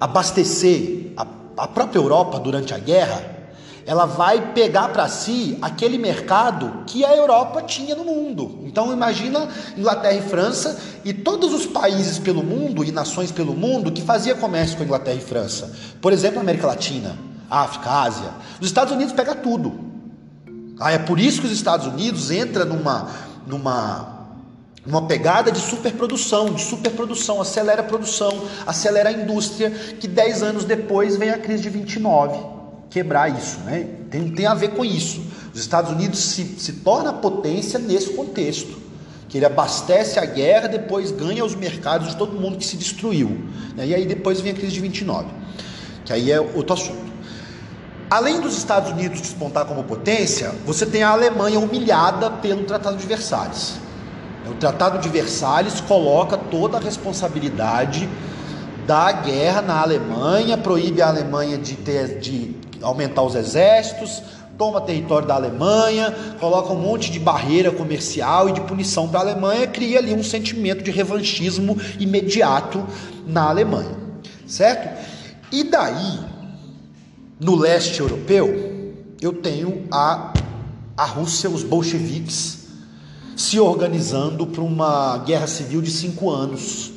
abastecer 0.00 1.12
a, 1.16 1.24
a 1.56 1.68
própria 1.68 2.00
Europa 2.00 2.40
durante 2.40 2.74
a 2.74 2.78
guerra, 2.78 3.39
ela 3.86 4.06
vai 4.06 4.52
pegar 4.52 4.88
para 4.88 5.08
si 5.08 5.58
aquele 5.60 5.98
mercado 5.98 6.84
que 6.86 7.04
a 7.04 7.14
Europa 7.14 7.62
tinha 7.62 7.94
no 7.94 8.04
mundo. 8.04 8.60
Então 8.64 8.92
imagina 8.92 9.48
Inglaterra 9.76 10.14
e 10.14 10.22
França 10.22 10.78
e 11.04 11.12
todos 11.12 11.52
os 11.52 11.66
países 11.66 12.18
pelo 12.18 12.42
mundo 12.42 12.84
e 12.84 12.92
nações 12.92 13.32
pelo 13.32 13.54
mundo 13.54 13.90
que 13.90 14.02
fazia 14.02 14.34
comércio 14.34 14.76
com 14.76 14.84
Inglaterra 14.84 15.16
e 15.16 15.24
França. 15.24 15.72
Por 16.00 16.12
exemplo, 16.12 16.40
América 16.40 16.66
Latina, 16.66 17.16
África, 17.48 17.90
Ásia. 17.90 18.30
Os 18.60 18.66
Estados 18.66 18.92
Unidos 18.92 19.12
pega 19.12 19.34
tudo. 19.34 19.90
Ah, 20.78 20.92
é 20.92 20.98
por 20.98 21.18
isso 21.18 21.40
que 21.40 21.46
os 21.46 21.52
Estados 21.52 21.86
Unidos 21.86 22.30
entra 22.30 22.64
numa 22.64 23.08
numa 23.46 24.18
uma 24.86 25.06
pegada 25.06 25.52
de 25.52 25.60
superprodução, 25.60 26.54
de 26.54 26.62
superprodução, 26.62 27.38
acelera 27.38 27.82
a 27.82 27.84
produção, 27.84 28.32
acelera 28.66 29.10
a 29.10 29.12
indústria, 29.12 29.70
que 29.70 30.08
10 30.08 30.42
anos 30.42 30.64
depois 30.64 31.16
vem 31.16 31.28
a 31.28 31.36
crise 31.36 31.62
de 31.64 31.68
29 31.68 32.59
quebrar 32.90 33.28
isso, 33.28 33.60
né? 33.60 33.86
Tem, 34.10 34.28
tem 34.30 34.46
a 34.46 34.54
ver 34.54 34.70
com 34.70 34.84
isso. 34.84 35.22
Os 35.54 35.60
Estados 35.60 35.92
Unidos 35.92 36.18
se, 36.18 36.44
se 36.58 36.72
torna 36.74 37.12
potência 37.12 37.78
nesse 37.78 38.10
contexto, 38.10 38.78
que 39.28 39.38
ele 39.38 39.46
abastece 39.46 40.18
a 40.18 40.24
guerra, 40.24 40.66
depois 40.66 41.12
ganha 41.12 41.44
os 41.44 41.54
mercados 41.54 42.08
de 42.08 42.16
todo 42.16 42.38
mundo 42.38 42.58
que 42.58 42.66
se 42.66 42.76
destruiu. 42.76 43.40
Né? 43.76 43.86
E 43.86 43.94
aí 43.94 44.04
depois 44.04 44.40
vem 44.40 44.52
a 44.52 44.54
crise 44.54 44.72
de 44.72 44.80
29, 44.80 45.28
que 46.04 46.12
aí 46.12 46.30
é 46.32 46.40
outro 46.40 46.74
assunto. 46.74 47.10
Além 48.10 48.40
dos 48.40 48.58
Estados 48.58 48.90
Unidos 48.90 49.20
despontar 49.20 49.66
como 49.66 49.84
potência, 49.84 50.52
você 50.66 50.84
tem 50.84 51.04
a 51.04 51.10
Alemanha 51.10 51.60
humilhada 51.60 52.28
pelo 52.28 52.64
Tratado 52.64 52.96
de 52.96 53.06
Versalhes. 53.06 53.74
O 54.50 54.54
Tratado 54.54 54.98
de 54.98 55.08
Versalhes 55.08 55.80
coloca 55.80 56.36
toda 56.36 56.78
a 56.78 56.80
responsabilidade 56.80 58.08
da 58.84 59.12
guerra 59.12 59.62
na 59.62 59.80
Alemanha, 59.80 60.58
proíbe 60.58 61.00
a 61.00 61.06
Alemanha 61.06 61.56
de 61.56 61.76
ter 61.76 62.18
de 62.18 62.56
aumentar 62.82 63.22
os 63.22 63.34
exércitos, 63.34 64.22
toma 64.60 64.80
território 64.82 65.26
da 65.26 65.34
Alemanha, 65.34 66.14
coloca 66.38 66.72
um 66.72 66.78
monte 66.78 67.10
de 67.10 67.18
barreira 67.18 67.70
comercial 67.70 68.46
e 68.48 68.52
de 68.52 68.60
punição 68.60 69.08
para 69.08 69.20
a 69.20 69.22
Alemanha, 69.22 69.66
cria 69.66 69.98
ali 69.98 70.14
um 70.14 70.22
sentimento 70.22 70.84
de 70.84 70.90
revanchismo 70.90 71.78
imediato 71.98 72.86
na 73.26 73.48
Alemanha, 73.48 73.96
certo? 74.46 75.02
E 75.50 75.64
daí, 75.64 76.20
no 77.40 77.56
leste 77.56 78.00
europeu, 78.00 78.94
eu 79.18 79.32
tenho 79.32 79.86
a, 79.90 80.34
a 80.94 81.04
Rússia, 81.06 81.48
os 81.48 81.62
bolcheviques, 81.62 82.66
se 83.34 83.58
organizando 83.58 84.46
para 84.46 84.62
uma 84.62 85.16
guerra 85.18 85.46
civil 85.46 85.80
de 85.80 85.90
cinco 85.90 86.28
anos, 86.28 86.92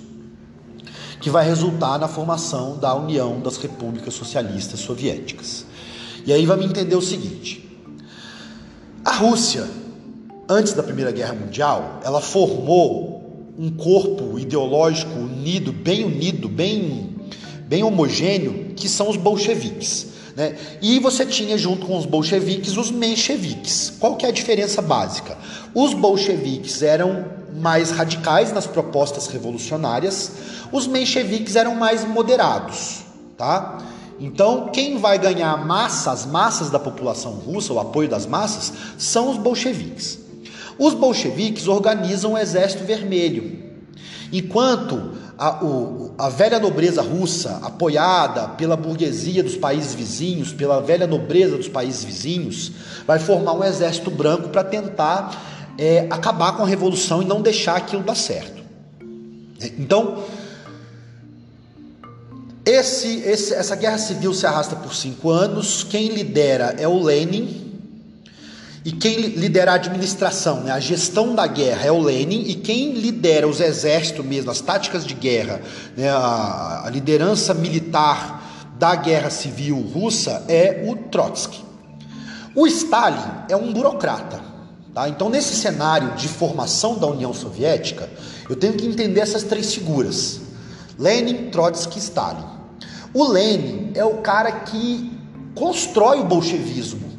que 1.22 1.30
vai 1.30 1.46
resultar 1.46 1.98
na 1.98 2.10
formação 2.10 2.78
da 2.78 2.94
União 2.94 3.40
das 3.40 3.56
Repúblicas 3.56 4.14
Socialistas 4.14 4.82
Soviéticas. 4.82 5.66
E 6.26 6.32
aí 6.32 6.46
vamos 6.46 6.66
entender 6.66 6.96
o 6.96 7.02
seguinte: 7.02 7.70
a 9.04 9.14
Rússia, 9.16 9.68
antes 10.48 10.74
da 10.74 10.84
Primeira 10.84 11.12
Guerra 11.12 11.34
Mundial, 11.34 12.00
ela 12.04 12.22
formou 12.22 13.54
um 13.58 13.70
corpo 13.70 14.40
ideológico 14.40 15.14
unido, 15.20 15.72
bem 15.72 16.04
unido, 16.04 16.50
bem, 16.50 17.16
bem 17.68 17.84
homogêneo, 17.84 18.74
que 18.76 18.90
são 18.90 19.10
os 19.10 19.18
bolcheviques. 19.18 20.08
Né? 20.36 20.56
E 20.82 21.00
você 21.00 21.26
tinha 21.26 21.58
junto 21.58 21.86
com 21.86 21.98
os 21.98 22.06
bolcheviques 22.06 22.76
os 22.78 22.90
mencheviques. 22.90 23.94
Qual 24.00 24.16
que 24.16 24.26
é 24.26 24.30
a 24.30 24.32
diferença 24.32 24.82
básica? 24.82 25.38
Os 25.76 25.94
bolcheviques 25.94 26.82
eram 26.82 27.26
mais 27.56 27.92
radicais 27.92 28.52
nas 28.52 28.66
propostas 28.66 29.28
revolucionárias, 29.28 30.32
os 30.72 30.88
mencheviques 30.88 31.56
eram 31.56 31.76
mais 31.76 32.04
moderados, 32.04 33.02
tá? 33.38 33.78
Então, 34.20 34.70
quem 34.72 34.98
vai 34.98 35.18
ganhar 35.18 35.66
massa, 35.66 36.12
as 36.12 36.26
massas 36.26 36.70
da 36.70 36.80
população 36.80 37.34
russa, 37.34 37.74
o 37.74 37.80
apoio 37.80 38.08
das 38.08 38.26
massas, 38.26 38.74
são 38.98 39.30
os 39.30 39.38
bolcheviques. 39.38 40.20
Os 40.78 40.94
bolcheviques 40.94 41.68
organizam 41.68 42.34
o 42.34 42.38
Exército 42.38 42.84
Vermelho, 42.84 43.60
enquanto 44.32 45.14
a, 45.38 45.64
o, 45.64 46.14
a 46.18 46.30
velha 46.30 46.60
nobreza 46.60 47.02
russa, 47.02 47.60
apoiada 47.64 48.50
pela 48.50 48.76
burguesia 48.76 49.44
dos 49.44 49.56
países 49.56 49.94
vizinhos, 49.94 50.54
pela 50.54 50.80
velha 50.82 51.08
nobreza 51.08 51.58
dos 51.58 51.68
países 51.68 52.04
vizinhos, 52.04 52.72
vai 53.06 53.20
formar 53.20 53.54
um 53.54 53.64
exército 53.64 54.12
branco 54.12 54.50
para 54.50 54.64
tentar 54.64 55.74
é, 55.78 56.08
acabar 56.10 56.56
com 56.56 56.64
a 56.64 56.68
revolução 56.68 57.22
e 57.22 57.26
não 57.26 57.42
deixar 57.42 57.76
aquilo 57.76 58.04
dar 58.04 58.16
certo. 58.16 58.64
Então, 59.78 60.24
esse, 62.66 63.20
esse, 63.20 63.54
essa 63.54 63.76
guerra 63.76 63.98
civil 63.98 64.34
se 64.34 64.46
arrasta 64.46 64.76
por 64.76 64.96
cinco 64.96 65.30
anos. 65.30 65.84
Quem 65.84 66.10
lidera 66.10 66.76
é 66.78 66.88
o 66.88 67.02
Lenin. 67.02 67.62
E 68.86 68.92
quem 68.92 69.18
lidera 69.18 69.72
a 69.72 69.76
administração, 69.76 70.62
né, 70.62 70.72
a 70.72 70.80
gestão 70.80 71.34
da 71.34 71.48
guerra 71.48 71.86
é 71.86 71.92
o 71.92 72.02
Lenin. 72.02 72.44
E 72.48 72.56
quem 72.56 72.94
lidera 72.94 73.48
os 73.48 73.62
exércitos 73.62 74.26
mesmo, 74.26 74.52
as 74.52 74.60
táticas 74.60 75.06
de 75.06 75.14
guerra, 75.14 75.62
né, 75.96 76.10
a, 76.10 76.84
a 76.86 76.90
liderança 76.90 77.54
militar 77.54 78.74
da 78.78 78.94
guerra 78.96 79.30
civil 79.30 79.80
russa 79.80 80.44
é 80.50 80.84
o 80.86 80.96
Trotsky. 80.96 81.64
O 82.54 82.68
Stalin 82.68 83.46
é 83.50 83.56
um 83.56 83.72
burocrata. 83.72 84.42
Tá? 84.94 85.08
Então, 85.08 85.30
nesse 85.30 85.56
cenário 85.56 86.16
de 86.16 86.28
formação 86.28 86.98
da 86.98 87.08
União 87.08 87.34
Soviética, 87.34 88.10
eu 88.50 88.56
tenho 88.56 88.74
que 88.74 88.86
entender 88.86 89.22
essas 89.22 89.44
três 89.44 89.74
figuras. 89.74 90.42
Lenin, 91.00 91.50
Trotsky 91.50 91.98
e 91.98 92.02
Stalin. 92.02 92.53
O 93.14 93.28
Lenin 93.28 93.92
é 93.94 94.04
o 94.04 94.18
cara 94.18 94.52
que 94.52 95.12
constrói 95.54 96.20
o 96.20 96.24
bolchevismo. 96.24 97.14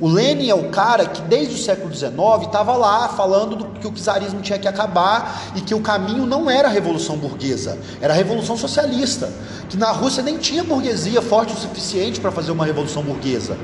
O 0.00 0.08
Lenin 0.08 0.48
é 0.48 0.54
o 0.54 0.70
cara 0.70 1.06
que 1.06 1.20
desde 1.22 1.54
o 1.54 1.58
século 1.58 1.94
XIX 1.94 2.12
estava 2.46 2.74
lá 2.76 3.08
falando 3.10 3.54
do, 3.54 3.64
que 3.78 3.86
o 3.86 3.92
czarismo 3.92 4.40
tinha 4.40 4.58
que 4.58 4.66
acabar 4.66 5.52
e 5.54 5.60
que 5.60 5.74
o 5.74 5.80
caminho 5.80 6.26
não 6.26 6.50
era 6.50 6.66
a 6.66 6.70
revolução 6.70 7.16
burguesa, 7.16 7.78
era 8.00 8.12
a 8.12 8.16
revolução 8.16 8.56
socialista. 8.56 9.30
Que 9.68 9.76
na 9.76 9.92
Rússia 9.92 10.22
nem 10.22 10.38
tinha 10.38 10.64
burguesia 10.64 11.22
forte 11.22 11.52
o 11.52 11.56
suficiente 11.56 12.18
para 12.18 12.32
fazer 12.32 12.50
uma 12.50 12.64
revolução 12.64 13.02
burguesa 13.02 13.56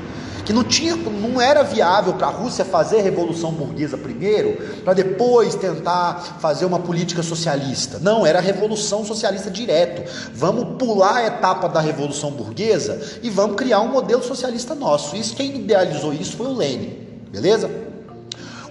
que 0.49 0.53
não 0.53 0.63
tinha, 0.63 0.95
não 0.95 1.39
era 1.39 1.61
viável 1.61 2.15
para 2.15 2.25
a 2.25 2.31
Rússia 2.31 2.65
fazer 2.65 3.01
a 3.01 3.03
revolução 3.03 3.51
burguesa 3.51 3.95
primeiro, 3.95 4.57
para 4.83 4.95
depois 4.95 5.53
tentar 5.53 6.39
fazer 6.39 6.65
uma 6.65 6.79
política 6.79 7.21
socialista. 7.21 7.99
Não, 7.99 8.25
era 8.25 8.39
a 8.39 8.41
revolução 8.41 9.05
socialista 9.05 9.51
direto. 9.51 10.11
Vamos 10.33 10.75
pular 10.79 11.17
a 11.17 11.27
etapa 11.27 11.69
da 11.69 11.79
revolução 11.79 12.31
burguesa 12.31 12.99
e 13.21 13.29
vamos 13.29 13.57
criar 13.57 13.81
um 13.81 13.89
modelo 13.89 14.23
socialista 14.23 14.73
nosso. 14.73 15.15
Isso 15.15 15.35
quem 15.35 15.55
idealizou 15.55 16.11
isso 16.11 16.35
foi 16.35 16.47
o 16.47 16.55
Lenin, 16.55 16.97
beleza? 17.31 17.69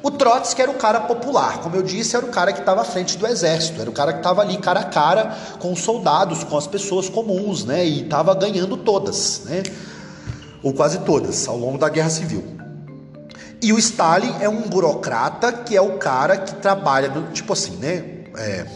O 0.02 0.10
Trotsky 0.10 0.62
era 0.62 0.72
o 0.72 0.74
cara 0.74 1.02
popular, 1.02 1.60
como 1.60 1.76
eu 1.76 1.82
disse, 1.82 2.16
era 2.16 2.26
o 2.26 2.30
cara 2.30 2.52
que 2.52 2.58
estava 2.58 2.80
à 2.80 2.84
frente 2.84 3.16
do 3.16 3.24
exército, 3.24 3.80
era 3.80 3.88
o 3.88 3.92
cara 3.92 4.14
que 4.14 4.18
estava 4.18 4.42
ali 4.42 4.56
cara 4.56 4.80
a 4.80 4.84
cara 4.84 5.36
com 5.60 5.72
os 5.72 5.78
soldados, 5.78 6.42
com 6.42 6.58
as 6.58 6.66
pessoas 6.66 7.08
comuns, 7.08 7.64
né? 7.64 7.86
E 7.86 8.02
estava 8.02 8.34
ganhando 8.34 8.76
todas, 8.76 9.42
né? 9.44 9.62
Ou 10.62 10.72
quase 10.72 11.00
todas, 11.00 11.46
ao 11.48 11.56
longo 11.56 11.78
da 11.78 11.88
Guerra 11.88 12.10
Civil. 12.10 12.44
E 13.60 13.72
o 13.72 13.78
Stalin 13.78 14.34
é 14.40 14.48
um 14.48 14.62
burocrata 14.62 15.52
que 15.52 15.76
é 15.76 15.80
o 15.80 15.98
cara 15.98 16.36
que 16.36 16.54
trabalha, 16.56 17.08
no, 17.08 17.32
tipo 17.32 17.52
assim, 17.52 17.76
né? 17.76 18.04
É, 18.36 18.66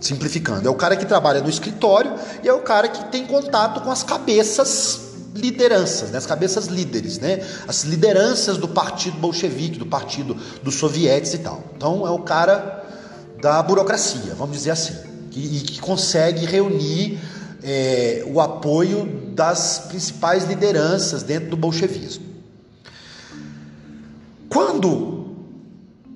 simplificando, 0.00 0.68
é 0.68 0.70
o 0.70 0.74
cara 0.74 0.96
que 0.96 1.04
trabalha 1.04 1.40
no 1.40 1.48
escritório 1.48 2.12
e 2.42 2.48
é 2.48 2.52
o 2.52 2.60
cara 2.60 2.88
que 2.88 3.06
tem 3.06 3.26
contato 3.26 3.80
com 3.80 3.90
as 3.90 4.02
cabeças 4.02 5.08
lideranças, 5.34 6.10
né? 6.10 6.18
as 6.18 6.26
cabeças 6.26 6.66
líderes, 6.66 7.18
né? 7.18 7.44
as 7.66 7.84
lideranças 7.84 8.56
do 8.56 8.68
partido 8.68 9.18
bolchevique, 9.18 9.78
do 9.78 9.86
partido 9.86 10.36
dos 10.62 10.76
sovietes 10.76 11.34
e 11.34 11.38
tal. 11.38 11.62
Então 11.76 12.06
é 12.06 12.10
o 12.10 12.20
cara 12.20 12.84
da 13.40 13.62
burocracia, 13.62 14.34
vamos 14.36 14.56
dizer 14.56 14.70
assim, 14.70 14.94
que, 15.30 15.60
que 15.60 15.80
consegue 15.80 16.44
reunir 16.44 17.18
é, 17.62 18.24
o 18.26 18.40
apoio 18.40 19.27
das 19.38 19.84
principais 19.86 20.42
lideranças 20.42 21.22
dentro 21.22 21.50
do 21.50 21.56
bolchevismo. 21.56 22.26
Quando 24.48 25.36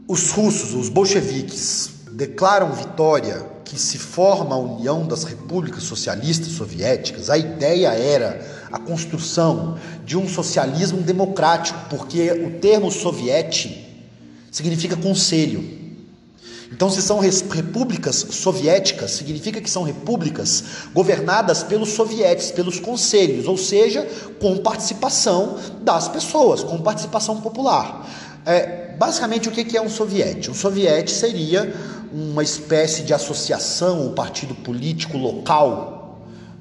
os 0.08 0.32
russos, 0.32 0.74
os 0.74 0.88
bolcheviques, 0.88 1.90
declaram 2.10 2.72
vitória, 2.72 3.46
que 3.64 3.78
se 3.78 3.96
forma 3.96 4.56
a 4.56 4.58
União 4.58 5.06
das 5.06 5.22
Repúblicas 5.22 5.84
Socialistas 5.84 6.48
Soviéticas, 6.48 7.30
a 7.30 7.38
ideia 7.38 7.94
era 7.94 8.44
a 8.72 8.78
construção 8.80 9.78
de 10.04 10.18
um 10.18 10.28
socialismo 10.28 11.00
democrático, 11.00 11.78
porque 11.88 12.32
o 12.32 12.58
termo 12.58 12.90
soviete 12.90 13.88
significa 14.50 14.96
conselho. 14.96 15.81
Então, 16.72 16.88
se 16.88 17.02
são 17.02 17.18
repúblicas 17.18 18.26
soviéticas, 18.30 19.10
significa 19.10 19.60
que 19.60 19.68
são 19.68 19.82
repúblicas 19.82 20.64
governadas 20.94 21.62
pelos 21.62 21.90
sovietes, 21.90 22.50
pelos 22.50 22.80
conselhos, 22.80 23.46
ou 23.46 23.58
seja, 23.58 24.08
com 24.40 24.56
participação 24.56 25.58
das 25.82 26.08
pessoas, 26.08 26.64
com 26.64 26.80
participação 26.80 27.42
popular. 27.42 28.08
É, 28.46 28.96
basicamente, 28.98 29.48
o 29.48 29.52
que 29.52 29.76
é 29.76 29.82
um 29.82 29.90
soviete? 29.90 30.50
Um 30.50 30.54
soviete 30.54 31.10
seria 31.10 31.74
uma 32.10 32.42
espécie 32.42 33.02
de 33.02 33.12
associação, 33.12 34.06
um 34.06 34.14
partido 34.14 34.54
político 34.54 35.18
local 35.18 35.91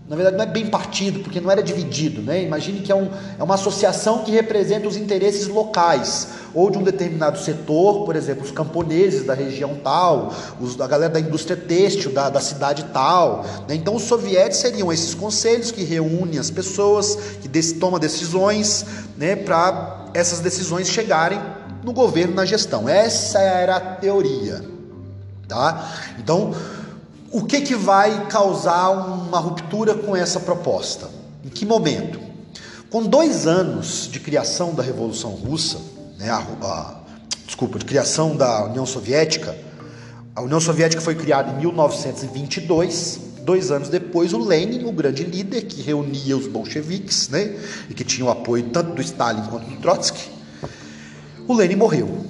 na 0.08 0.16
verdade, 0.16 0.36
não 0.36 0.44
é 0.44 0.48
bem 0.48 0.68
partido, 0.68 1.22
porque 1.22 1.40
não 1.40 1.50
era 1.50 1.64
dividido. 1.64 2.22
Né? 2.22 2.44
Imagine 2.44 2.82
que 2.82 2.92
é, 2.92 2.96
um, 2.96 3.10
é 3.40 3.44
uma 3.44 3.56
associação 3.56 4.24
que 4.24 4.32
representa 4.32 4.88
os 4.88 4.98
interesses 4.98 5.48
locais, 5.48 6.28
ou 6.54 6.70
de 6.70 6.78
um 6.78 6.84
determinado 6.84 7.40
setor, 7.40 8.04
por 8.04 8.16
exemplo, 8.16 8.44
os 8.44 8.52
camponeses 8.52 9.26
da 9.26 9.34
região 9.34 9.78
tal, 9.82 10.34
os, 10.60 10.80
a 10.82 10.88
galera 10.88 11.14
da 11.14 11.20
indústria 11.20 11.56
têxtil 11.56 12.12
da, 12.12 12.30
da 12.30 12.42
cidade 12.42 12.86
tal. 12.92 13.46
Né? 13.70 13.76
Então, 13.76 13.96
os 13.96 14.04
sovietes 14.04 14.58
seriam 14.58 14.92
esses 14.92 15.14
conselhos 15.14 15.72
que 15.72 15.84
reúnem 15.84 16.40
as 16.40 16.50
pessoas, 16.50 17.16
que 17.42 17.48
des, 17.48 17.72
tomam 17.74 17.98
decisões 18.00 18.86
né, 19.18 19.38
para 19.38 20.08
essas 20.14 20.40
decisões 20.40 20.90
chegarem 20.90 21.40
no 21.84 21.94
governo, 21.94 22.36
na 22.36 22.44
gestão. 22.44 22.90
Essa 22.90 23.40
era 23.40 23.78
a 23.78 23.80
teoria. 23.80 24.62
Tá? 25.48 25.90
Então, 26.20 26.54
o 27.32 27.46
que, 27.46 27.62
que 27.62 27.76
vai 27.76 28.28
causar 28.28 28.90
uma 28.90 29.40
ruptura 29.40 29.96
com 29.96 30.16
essa 30.16 30.40
proposta? 30.40 31.10
Em 31.46 31.50
que 31.50 31.66
momento? 31.66 32.20
Com 32.90 33.04
dois 33.04 33.48
anos 33.48 34.10
de 34.12 34.20
criação 34.20 34.76
da 34.76 34.84
Revolução 34.84 35.32
Russa, 35.32 35.80
né, 36.20 36.30
a, 36.30 36.40
a, 36.40 36.96
desculpa, 37.46 37.80
de 37.80 37.86
criação 37.86 38.36
da 38.36 38.66
União 38.66 38.86
Soviética, 38.86 39.58
a 40.36 40.42
União 40.42 40.60
Soviética 40.60 41.02
foi 41.02 41.16
criada 41.16 41.52
em 41.52 41.58
1922. 41.58 43.32
Dois 43.44 43.72
anos 43.72 43.88
depois, 43.88 44.34
o 44.34 44.38
Lenin, 44.38 44.84
o 44.84 44.92
grande 44.92 45.24
líder 45.24 45.64
que 45.64 45.82
reunia 45.82 46.38
os 46.38 46.48
bolcheviques, 46.48 47.30
né, 47.30 47.58
e 47.90 47.94
que 47.94 48.04
tinha 48.04 48.26
o 48.26 48.30
apoio 48.30 48.64
tanto 48.72 48.92
do 48.94 49.02
Stalin 49.02 49.44
quanto 49.44 49.68
do 49.68 49.78
Trotsky, 49.78 50.30
o 51.48 51.54
Lenin 51.54 51.76
morreu. 51.76 52.26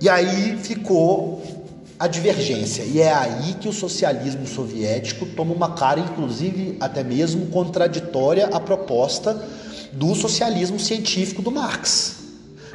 E 0.00 0.08
aí 0.08 0.56
ficou 0.62 1.61
a 2.02 2.08
divergência. 2.08 2.82
E 2.82 3.00
é 3.00 3.14
aí 3.14 3.54
que 3.60 3.68
o 3.68 3.72
socialismo 3.72 4.44
soviético 4.44 5.24
toma 5.24 5.54
uma 5.54 5.74
cara, 5.74 6.00
inclusive 6.00 6.76
até 6.80 7.04
mesmo 7.04 7.46
contraditória 7.46 8.46
à 8.46 8.58
proposta 8.58 9.40
do 9.92 10.12
socialismo 10.16 10.80
científico 10.80 11.40
do 11.40 11.52
Marx. 11.52 12.16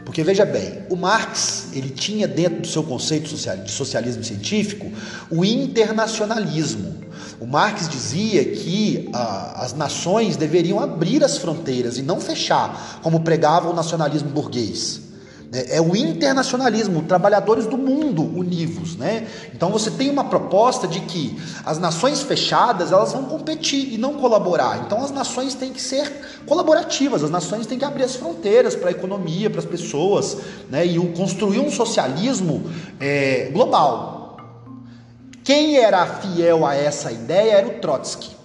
Porque 0.05 0.24
veja 0.24 0.46
bem, 0.46 0.79
o 0.89 0.96
Marx 0.96 1.67
ele 1.74 1.89
tinha 1.89 2.25
dentro 2.25 2.62
do 2.62 2.67
seu 2.67 2.84
conceito 2.84 3.29
de 3.36 3.69
socialismo 3.69 4.24
científico 4.24 4.89
o 5.29 5.43
internacionalismo. 5.43 6.96
O 7.38 7.46
Marx 7.46 7.89
dizia 7.89 8.46
que 8.46 9.10
ah, 9.12 9.55
as 9.57 9.74
nações 9.74 10.38
deveriam 10.38 10.79
abrir 10.79 11.22
as 11.22 11.38
fronteiras 11.38 11.98
e 11.98 12.01
não 12.01 12.22
fechar, 12.22 13.01
como 13.03 13.19
pregava 13.19 13.69
o 13.69 13.74
nacionalismo 13.74 14.29
burguês. 14.29 15.06
É, 15.51 15.77
é 15.77 15.82
o 15.82 15.96
internacionalismo, 15.96 17.04
trabalhadores 17.04 17.66
do 17.68 17.77
mundo 17.77 18.22
univos, 18.22 18.98
né? 18.98 19.27
Então 19.54 19.70
você 19.70 19.89
tem 19.89 20.10
uma 20.10 20.25
proposta 20.25 20.88
de 20.88 21.00
que 21.01 21.39
as 21.66 21.80
nações 21.80 22.22
fechadas 22.22 22.92
elas 22.92 23.13
vão 23.13 23.24
competir 23.25 23.94
e 23.94 23.98
não 23.98 24.16
colaborar. 24.16 24.84
Então 24.86 25.01
as 25.04 25.12
nações 25.12 25.54
têm 25.54 25.72
que 25.72 25.82
ser 25.82 26.12
colaborativas, 26.46 27.24
as 27.24 27.30
nações 27.30 27.66
têm 27.66 27.80
que 27.80 27.86
abrir 27.86 28.04
as 28.04 28.16
fronteiras 28.16 28.75
para 28.75 28.89
a 28.89 28.92
economia, 28.92 29.50
para 29.50 29.60
as 29.60 29.66
pessoas, 29.66 30.38
né? 30.70 30.86
E 30.86 31.00
construir 31.12 31.60
um 31.60 31.72
socialismo 31.72 32.70
é, 33.00 33.50
global. 33.54 34.38
Quem 35.44 35.77
era 35.77 36.06
fiel 36.06 36.66
a 36.66 36.75
essa 36.75 37.10
ideia 37.10 37.54
era 37.54 37.68
o 37.68 37.80
Trotsky. 37.80 38.37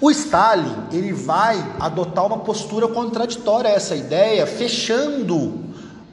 O 0.00 0.10
Stalin 0.10 0.74
ele 0.92 1.12
vai 1.12 1.74
adotar 1.80 2.24
uma 2.24 2.38
postura 2.38 2.86
contraditória 2.86 3.70
a 3.70 3.72
essa 3.72 3.96
ideia, 3.96 4.46
fechando 4.46 5.64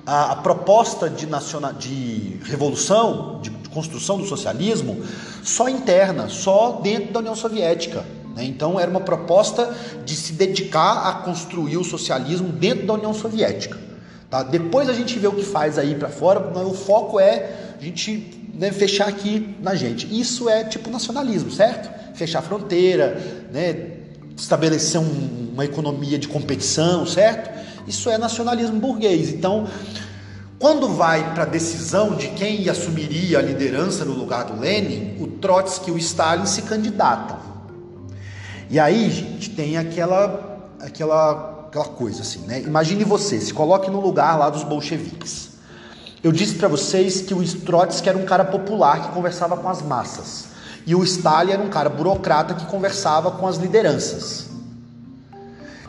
a, 0.06 0.32
a 0.32 0.36
proposta 0.38 1.10
de, 1.10 1.28
nacional, 1.28 1.74
de 1.74 2.40
revolução, 2.44 3.40
de, 3.42 3.52
construção 3.76 4.18
do 4.18 4.26
socialismo, 4.26 5.04
só 5.44 5.68
interna, 5.68 6.30
só 6.30 6.80
dentro 6.82 7.12
da 7.12 7.20
União 7.20 7.36
Soviética. 7.36 8.06
Né? 8.34 8.46
Então 8.46 8.80
era 8.80 8.90
uma 8.90 9.02
proposta 9.02 9.76
de 10.06 10.16
se 10.16 10.32
dedicar 10.32 11.10
a 11.10 11.14
construir 11.16 11.76
o 11.76 11.84
socialismo 11.84 12.54
dentro 12.54 12.88
da 12.88 12.94
União 12.94 13.14
Soviética. 13.14 13.78
Tá? 14.30 14.44
Depois 14.44 14.88
a 14.88 14.94
gente 14.94 15.20
vê 15.20 15.28
o 15.28 15.34
que 15.34 15.44
faz 15.44 15.78
aí 15.78 15.94
para 15.94 16.08
fora, 16.08 16.40
o 16.66 16.74
foco 16.74 17.20
é 17.20 17.76
a 17.78 17.84
gente 17.84 18.50
né, 18.54 18.72
fechar 18.72 19.10
aqui 19.10 19.56
na 19.62 19.76
gente. 19.76 20.08
Isso 20.18 20.50
é 20.50 20.64
tipo 20.64 20.90
nacionalismo, 20.90 21.52
certo? 21.52 21.95
Fechar 22.16 22.40
a 22.40 22.42
fronteira, 22.42 23.48
né, 23.52 23.98
estabelecer 24.36 25.00
um, 25.00 25.52
uma 25.54 25.66
economia 25.66 26.18
de 26.18 26.28
competição, 26.28 27.06
certo? 27.06 27.50
Isso 27.88 28.10
é 28.10 28.18
nacionalismo 28.18 28.80
burguês. 28.80 29.30
Então, 29.30 29.68
quando 30.58 30.88
vai 30.88 31.34
para 31.34 31.44
a 31.44 31.46
decisão 31.46 32.16
de 32.16 32.30
quem 32.30 32.68
assumiria 32.70 33.40
a 33.40 33.42
liderança 33.42 34.04
no 34.04 34.14
lugar 34.14 34.46
do 34.46 34.60
Lenin, 34.60 35.16
o 35.20 35.28
Trotsky 35.28 35.92
e 35.92 35.94
o 35.94 35.98
Stalin 35.98 36.46
se 36.46 36.64
candidatam. 36.64 37.38
E 38.70 38.80
aí, 38.80 39.12
gente, 39.12 39.52
tem 39.52 39.78
aquela, 39.78 40.74
aquela, 40.80 41.68
aquela 41.68 41.86
coisa 41.86 42.22
assim, 42.22 42.40
né? 42.48 42.62
Imagine 42.62 43.04
você, 43.04 43.40
se 43.40 43.54
coloque 43.54 43.92
no 43.92 44.02
lugar 44.02 44.40
lá 44.40 44.50
dos 44.50 44.64
bolcheviques. 44.64 45.50
Eu 46.24 46.32
disse 46.32 46.56
para 46.56 46.68
vocês 46.68 47.22
que 47.22 47.34
o 47.34 47.44
Trotsky 47.62 48.10
era 48.10 48.18
um 48.18 48.26
cara 48.26 48.44
popular 48.44 49.04
que 49.04 49.14
conversava 49.14 49.56
com 49.56 49.70
as 49.70 49.84
massas. 49.84 50.55
E 50.86 50.94
o 50.94 51.04
Stalin 51.04 51.52
era 51.52 51.62
um 51.62 51.70
cara 51.70 51.90
burocrata 51.90 52.54
que 52.54 52.66
conversava 52.68 53.32
com 53.32 53.48
as 53.48 53.58
lideranças. 53.58 54.46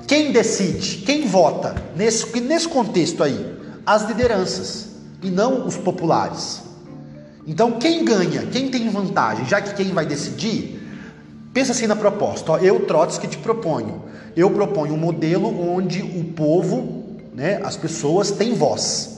Quem 0.06 0.32
decide, 0.32 0.98
quem 0.98 1.26
vota 1.26 1.74
nesse, 1.94 2.40
nesse 2.40 2.68
contexto 2.68 3.22
aí? 3.22 3.56
As 3.84 4.04
lideranças 4.04 4.88
e 5.22 5.30
não 5.30 5.66
os 5.66 5.76
populares. 5.76 6.62
Então, 7.46 7.72
quem 7.72 8.04
ganha, 8.04 8.46
quem 8.46 8.70
tem 8.70 8.88
vantagem, 8.88 9.44
já 9.46 9.60
que 9.60 9.74
quem 9.74 9.92
vai 9.92 10.06
decidir, 10.06 10.80
pensa 11.52 11.72
assim 11.72 11.86
na 11.86 11.96
proposta. 11.96 12.52
Ó, 12.52 12.58
eu, 12.58 12.86
Trotsky, 12.86 13.28
te 13.28 13.38
proponho. 13.38 14.02
Eu 14.36 14.50
proponho 14.50 14.94
um 14.94 14.98
modelo 14.98 15.48
onde 15.72 16.02
o 16.02 16.24
povo, 16.24 17.16
né, 17.34 17.60
as 17.64 17.76
pessoas, 17.76 18.30
têm 18.30 18.54
voz. 18.54 19.15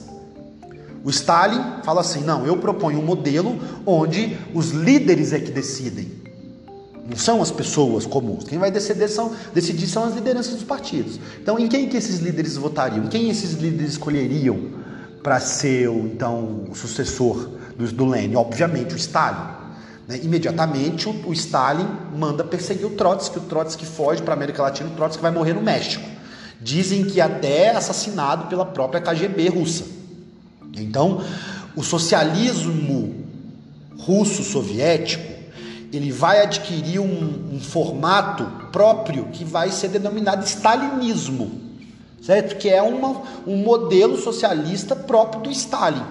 O 1.05 1.11
Stalin 1.11 1.83
fala 1.85 2.01
assim: 2.01 2.23
não, 2.23 2.47
eu 2.47 2.57
proponho 2.57 2.99
um 2.99 3.05
modelo 3.05 3.59
onde 3.87 4.37
os 4.55 4.71
líderes 4.71 5.33
é 5.33 5.39
que 5.39 5.51
decidem. 5.51 6.19
Não 7.09 7.17
são 7.17 7.41
as 7.41 7.51
pessoas 7.51 8.05
comuns. 8.05 8.45
Quem 8.45 8.59
vai 8.59 8.71
decidir 8.71 9.09
são, 9.09 9.33
decidir 9.55 9.87
são 9.87 10.05
as 10.05 10.15
lideranças 10.15 10.53
dos 10.53 10.65
partidos. 10.65 11.19
Então, 11.41 11.59
em 11.59 11.67
quem 11.67 11.89
que 11.89 11.97
esses 11.97 12.19
líderes 12.19 12.57
votariam? 12.57 13.07
Quem 13.07 13.31
esses 13.31 13.55
líderes 13.55 13.93
escolheriam 13.93 14.59
para 15.23 15.41
ser 15.41 15.89
então 15.89 16.65
o 16.71 16.75
sucessor 16.75 17.49
do, 17.79 17.91
do 17.91 18.05
Lenin? 18.05 18.37
Obviamente, 18.37 18.95
o 18.95 18.97
Stalin. 18.99 19.57
Né? 20.07 20.21
Imediatamente, 20.23 21.09
o, 21.09 21.29
o, 21.29 21.33
Stalin 21.33 21.89
manda 22.15 22.45
perseguir 22.45 22.87
o 22.87 22.91
Trotsky. 22.91 23.39
O 23.39 23.43
Trotsky 23.43 23.87
foge 23.87 24.21
para 24.21 24.35
a 24.35 24.37
América 24.37 24.63
Latina. 24.63 24.91
O 24.91 24.93
Trotsky 24.93 25.23
vai 25.23 25.31
morrer 25.31 25.55
no 25.55 25.63
México. 25.63 26.05
Dizem 26.61 27.05
que 27.05 27.23
até 27.23 27.71
assassinado 27.71 28.49
pela 28.49 28.67
própria 28.67 29.01
KGB 29.01 29.49
russa. 29.49 29.98
Então, 30.79 31.23
o 31.77 31.83
socialismo 31.83 33.15
russo-soviético 33.99 35.39
ele 35.93 36.11
vai 36.11 36.43
adquirir 36.43 37.01
um, 37.01 37.55
um, 37.55 37.61
formato 37.61 38.45
próprio 38.71 39.27
que 39.27 39.45
vai 39.45 39.71
ser 39.71 39.89
denominado 39.89 40.45
stalinismo, 40.45 41.61
certo? 42.23 42.57
Que 42.57 42.69
é 42.69 42.83
uma, 42.83 43.23
um 43.47 43.57
modelo 43.57 44.17
socialista 44.17 44.95
próprio 44.95 45.43
do 45.43 45.51
Stalin. 45.51 46.05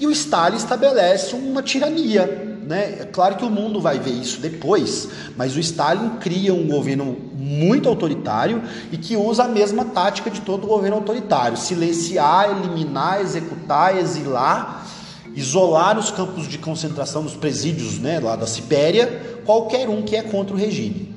E 0.00 0.06
o 0.06 0.10
Stalin 0.10 0.56
estabelece 0.56 1.36
uma 1.36 1.62
tirania, 1.62 2.53
né? 2.66 2.98
É 3.00 3.04
claro 3.04 3.36
que 3.36 3.44
o 3.44 3.50
mundo 3.50 3.80
vai 3.80 3.98
ver 3.98 4.12
isso 4.12 4.40
depois, 4.40 5.08
mas 5.36 5.56
o 5.56 5.60
Stalin 5.60 6.16
cria 6.20 6.54
um 6.54 6.66
governo 6.66 7.16
muito 7.34 7.88
autoritário 7.88 8.62
e 8.90 8.96
que 8.96 9.16
usa 9.16 9.44
a 9.44 9.48
mesma 9.48 9.84
tática 9.84 10.30
de 10.30 10.40
todo 10.40 10.66
governo 10.66 10.96
autoritário: 10.96 11.56
silenciar, 11.56 12.50
eliminar, 12.50 13.20
executar, 13.20 13.96
exilar, 13.96 14.86
isolar 15.34 15.98
os 15.98 16.10
campos 16.10 16.48
de 16.48 16.58
concentração, 16.58 17.22
nos 17.22 17.34
presídios 17.34 17.98
né, 17.98 18.18
lá 18.18 18.36
da 18.36 18.46
Sibéria, 18.46 19.40
qualquer 19.44 19.88
um 19.88 20.02
que 20.02 20.16
é 20.16 20.22
contra 20.22 20.54
o 20.54 20.58
regime. 20.58 21.12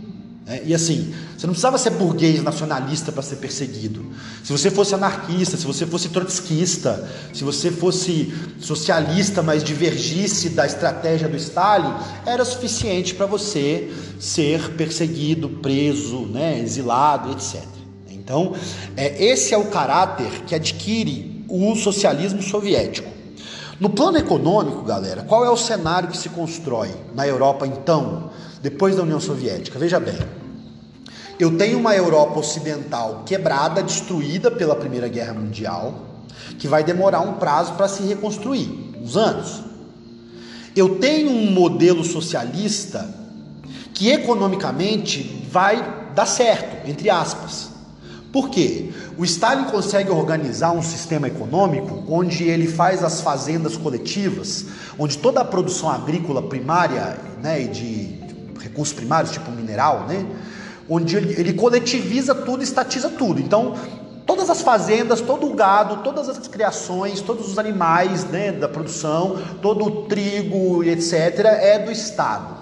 É, 0.46 0.64
e 0.66 0.74
assim, 0.74 1.14
você 1.38 1.46
não 1.46 1.54
precisava 1.54 1.78
ser 1.78 1.92
burguês 1.92 2.42
nacionalista 2.42 3.12
para 3.12 3.22
ser 3.22 3.36
perseguido. 3.36 4.04
Se 4.44 4.52
você 4.52 4.72
fosse 4.72 4.96
anarquista, 4.96 5.56
se 5.56 5.68
você 5.68 5.86
fosse 5.86 6.10
trotskista, 6.10 7.08
se 7.32 7.44
você 7.44 7.70
fosse 7.70 8.34
socialista, 8.60 9.44
mas 9.44 9.64
divergisse 9.64 10.50
da 10.50 10.66
estratégia 10.66 11.28
do 11.28 11.38
Stalin, 11.38 11.94
era 12.26 12.44
suficiente 12.44 13.14
para 13.14 13.28
você 13.28 13.94
ser 14.20 14.72
perseguido, 14.72 15.48
preso, 15.48 16.22
né, 16.22 16.60
exilado, 16.60 17.32
etc. 17.32 17.62
Então, 18.10 18.56
é, 18.96 19.24
esse 19.24 19.54
é 19.54 19.58
o 19.58 19.66
caráter 19.66 20.44
que 20.48 20.56
adquire 20.56 21.46
o 21.48 21.76
socialismo 21.76 22.42
soviético. 22.42 23.10
No 23.80 23.92
plano 23.92 24.18
econômico, 24.18 24.82
galera, 24.82 25.22
qual 25.22 25.46
é 25.46 25.52
o 25.52 25.56
cenário 25.56 26.10
que 26.10 26.18
se 26.18 26.30
constrói 26.30 26.90
na 27.14 27.28
Europa 27.28 27.68
então, 27.68 28.32
depois 28.60 28.96
da 28.96 29.04
União 29.04 29.20
Soviética? 29.20 29.78
Veja 29.78 30.00
bem. 30.00 30.18
Eu 31.40 31.56
tenho 31.56 31.78
uma 31.78 31.96
Europa 31.96 32.40
ocidental 32.40 33.24
quebrada, 33.24 33.84
destruída 33.84 34.50
pela 34.50 34.76
Primeira 34.76 35.08
Guerra 35.08 35.34
Mundial, 35.34 35.94
que 36.58 36.68
vai 36.68 36.84
demorar 36.84 37.22
um 37.22 37.34
prazo 37.34 37.74
para 37.74 37.88
se 37.88 38.02
reconstruir, 38.04 38.96
uns 39.00 39.16
anos. 39.16 39.64
Eu 40.76 40.98
tenho 40.98 41.30
um 41.30 41.52
modelo 41.52 42.04
socialista 42.04 43.08
que 43.94 44.10
economicamente 44.10 45.48
vai 45.52 46.10
dar 46.16 46.26
certo, 46.26 46.88
entre 46.90 47.10
aspas. 47.10 47.70
Por 48.32 48.50
quê? 48.50 48.92
O 49.18 49.24
Stalin 49.24 49.66
consegue 49.66 50.10
organizar 50.10 50.72
um 50.72 50.82
sistema 50.82 51.28
econômico 51.28 52.04
onde 52.08 52.44
ele 52.44 52.68
faz 52.68 53.04
as 53.04 53.22
fazendas 53.22 53.78
coletivas, 53.78 54.66
onde 54.98 55.18
toda 55.18 55.42
a 55.42 55.46
produção 55.46 55.90
agrícola 55.90 56.42
primária 56.42 57.18
né, 57.42 57.64
e 57.64 57.68
de 57.68 58.20
recursos 58.60 58.94
primários, 58.94 59.32
tipo 59.32 59.50
mineral, 59.52 60.06
né, 60.08 60.26
onde 60.90 61.16
ele, 61.16 61.40
ele 61.40 61.54
coletiviza 61.54 62.34
tudo, 62.34 62.64
estatiza 62.64 63.10
tudo. 63.10 63.40
Então, 63.40 63.76
todas 64.26 64.50
as 64.50 64.62
fazendas, 64.62 65.22
todo 65.22 65.48
o 65.48 65.54
gado, 65.54 66.04
todas 66.04 66.28
as 66.30 66.48
criações, 66.48 67.22
todos 67.22 67.50
os 67.50 67.58
animais 67.58 68.26
né, 68.26 68.52
da 68.52 68.68
produção, 68.68 69.42
todo 69.62 69.86
o 69.86 69.92
trigo, 70.04 70.84
etc., 70.84 71.14
é 71.46 71.80
do 71.80 71.92
Estado. 71.92 72.58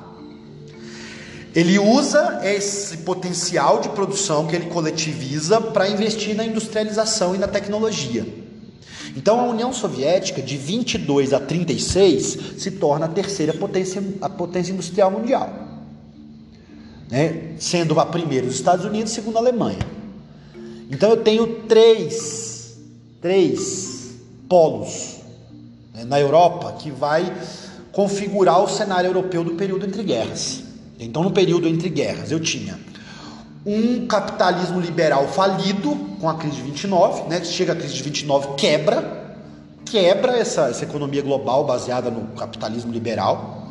Ele 1.55 1.79
usa 1.79 2.41
esse 2.43 2.97
potencial 2.97 3.79
de 3.79 3.89
produção 3.89 4.45
que 4.45 4.55
ele 4.55 4.65
coletiviza 4.65 5.61
para 5.61 5.87
investir 5.87 6.35
na 6.35 6.45
industrialização 6.45 7.33
e 7.33 7.37
na 7.37 7.47
tecnologia. 7.47 8.25
Então 9.15 9.39
a 9.39 9.43
União 9.45 9.71
Soviética, 9.71 10.41
de 10.41 10.57
22 10.57 11.31
a 11.31 11.39
36, 11.39 12.37
se 12.57 12.71
torna 12.71 13.05
a 13.05 13.09
terceira 13.09 13.53
potência, 13.53 14.03
a 14.21 14.27
potência 14.27 14.73
industrial 14.73 15.09
mundial. 15.09 15.64
Né? 17.09 17.55
Sendo 17.59 17.99
a 17.99 18.05
primeira 18.05 18.47
os 18.47 18.55
Estados 18.55 18.85
Unidos, 18.85 19.11
a 19.11 19.15
segunda 19.15 19.39
a 19.39 19.41
Alemanha. 19.41 19.79
Então 20.89 21.09
eu 21.09 21.17
tenho 21.17 21.61
três, 21.63 22.77
três 23.21 24.15
polos 24.47 25.17
né, 25.93 26.03
na 26.05 26.19
Europa 26.19 26.73
que 26.73 26.91
vai 26.91 27.31
configurar 27.91 28.61
o 28.61 28.67
cenário 28.67 29.07
europeu 29.07 29.43
do 29.43 29.51
período 29.51 29.85
entre 29.85 30.03
guerras. 30.03 30.63
Então, 30.99 31.23
no 31.23 31.31
período 31.31 31.67
entre 31.67 31.89
guerras, 31.89 32.31
eu 32.31 32.39
tinha 32.39 32.79
um 33.65 34.05
capitalismo 34.05 34.79
liberal 34.79 35.27
falido 35.27 35.95
com 36.19 36.29
a 36.29 36.35
crise 36.35 36.57
de 36.57 36.61
29, 36.61 37.29
né? 37.29 37.43
Chega 37.43 37.73
a 37.73 37.75
crise 37.75 37.93
de 37.93 38.03
29, 38.03 38.55
quebra, 38.55 39.37
quebra 39.83 40.37
essa, 40.37 40.69
essa 40.69 40.83
economia 40.83 41.21
global 41.21 41.65
baseada 41.65 42.11
no 42.11 42.27
capitalismo 42.35 42.91
liberal. 42.91 43.67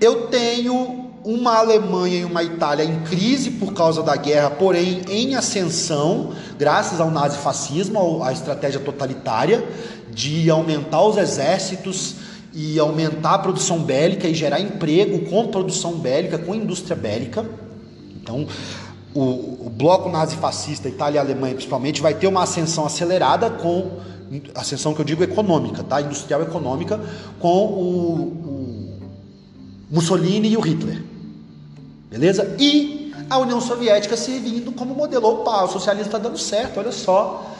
Eu 0.00 0.28
tenho 0.28 1.01
uma 1.24 1.58
Alemanha 1.58 2.18
e 2.20 2.24
uma 2.24 2.42
Itália 2.42 2.84
em 2.84 3.00
crise 3.00 3.50
por 3.52 3.72
causa 3.72 4.02
da 4.02 4.16
guerra, 4.16 4.50
porém 4.50 5.02
em 5.08 5.34
ascensão, 5.34 6.32
graças 6.58 7.00
ao 7.00 7.10
nazifascismo, 7.10 8.22
à 8.22 8.32
estratégia 8.32 8.80
totalitária 8.80 9.64
de 10.10 10.50
aumentar 10.50 11.02
os 11.02 11.16
exércitos, 11.16 12.16
e 12.54 12.78
aumentar 12.78 13.34
a 13.34 13.38
produção 13.38 13.78
bélica 13.78 14.28
e 14.28 14.34
gerar 14.34 14.60
emprego 14.60 15.30
com 15.30 15.48
produção 15.48 15.94
bélica, 15.94 16.38
com 16.38 16.54
indústria 16.54 16.94
bélica. 16.94 17.44
Então, 18.20 18.46
o, 19.14 19.66
o 19.66 19.72
bloco 19.74 20.10
nazifascista, 20.10 20.88
Itália 20.88 21.18
e 21.18 21.20
Alemanha 21.20 21.54
principalmente, 21.54 22.02
vai 22.02 22.14
ter 22.14 22.26
uma 22.26 22.42
ascensão 22.42 22.84
acelerada 22.84 23.48
com 23.50 23.98
ascensão 24.54 24.94
que 24.94 25.00
eu 25.00 25.04
digo 25.04 25.22
econômica, 25.22 25.82
tá? 25.82 26.00
Industrial 26.00 26.42
econômica 26.42 27.00
com 27.38 27.66
o, 27.66 28.22
o 28.44 28.98
Mussolini 29.90 30.48
e 30.48 30.56
o 30.56 30.60
Hitler. 30.60 31.02
Beleza? 32.12 32.54
E 32.58 33.10
a 33.30 33.38
União 33.38 33.58
Soviética 33.58 34.18
servindo 34.18 34.70
como 34.72 34.94
modelo. 34.94 35.26
Opa, 35.26 35.64
o 35.64 35.68
socialismo 35.68 36.08
está 36.08 36.18
dando 36.18 36.36
certo, 36.36 36.78
olha 36.78 36.92
só. 36.92 37.50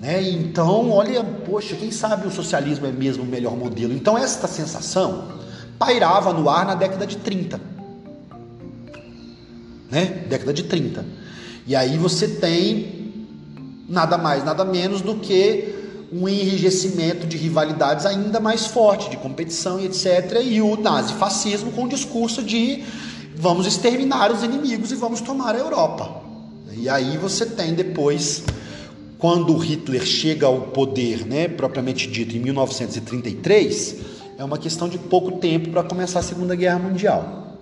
Né? 0.00 0.20
Então, 0.30 0.90
olha, 0.90 1.22
poxa, 1.22 1.76
quem 1.76 1.92
sabe 1.92 2.26
o 2.26 2.30
socialismo 2.30 2.86
é 2.86 2.90
mesmo 2.90 3.22
o 3.22 3.26
melhor 3.26 3.56
modelo. 3.56 3.92
Então, 3.92 4.18
esta 4.18 4.48
sensação 4.48 5.28
pairava 5.78 6.32
no 6.32 6.50
ar 6.50 6.66
na 6.66 6.74
década 6.74 7.06
de 7.06 7.18
30. 7.18 7.60
Né? 9.88 10.24
Década 10.28 10.52
de 10.52 10.64
30. 10.64 11.04
E 11.64 11.76
aí 11.76 11.96
você 11.96 12.26
tem 12.26 13.14
nada 13.88 14.18
mais, 14.18 14.44
nada 14.44 14.64
menos 14.64 15.00
do 15.00 15.16
que 15.16 15.76
um 16.12 16.28
enrijecimento 16.28 17.26
de 17.28 17.36
rivalidades 17.36 18.04
ainda 18.04 18.40
mais 18.40 18.66
forte, 18.66 19.08
de 19.08 19.16
competição 19.16 19.78
e 19.78 19.86
etc. 19.86 20.40
E 20.42 20.60
o 20.60 20.76
nazifascismo 20.76 21.70
com 21.70 21.84
o 21.84 21.88
discurso 21.88 22.42
de 22.42 22.82
vamos 23.40 23.66
exterminar 23.66 24.30
os 24.30 24.42
inimigos 24.42 24.92
e 24.92 24.94
vamos 24.94 25.20
tomar 25.20 25.54
a 25.54 25.58
Europa. 25.58 26.22
E 26.72 26.88
aí 26.88 27.16
você 27.16 27.46
tem 27.46 27.74
depois 27.74 28.44
quando 29.18 29.56
Hitler 29.56 30.04
chega 30.04 30.46
ao 30.46 30.60
poder, 30.60 31.26
né, 31.26 31.48
propriamente 31.48 32.06
dito, 32.06 32.36
em 32.36 32.40
1933, 32.40 33.96
é 34.38 34.44
uma 34.44 34.56
questão 34.56 34.88
de 34.88 34.98
pouco 34.98 35.32
tempo 35.32 35.70
para 35.70 35.82
começar 35.82 36.20
a 36.20 36.22
Segunda 36.22 36.54
Guerra 36.54 36.78
Mundial. 36.78 37.58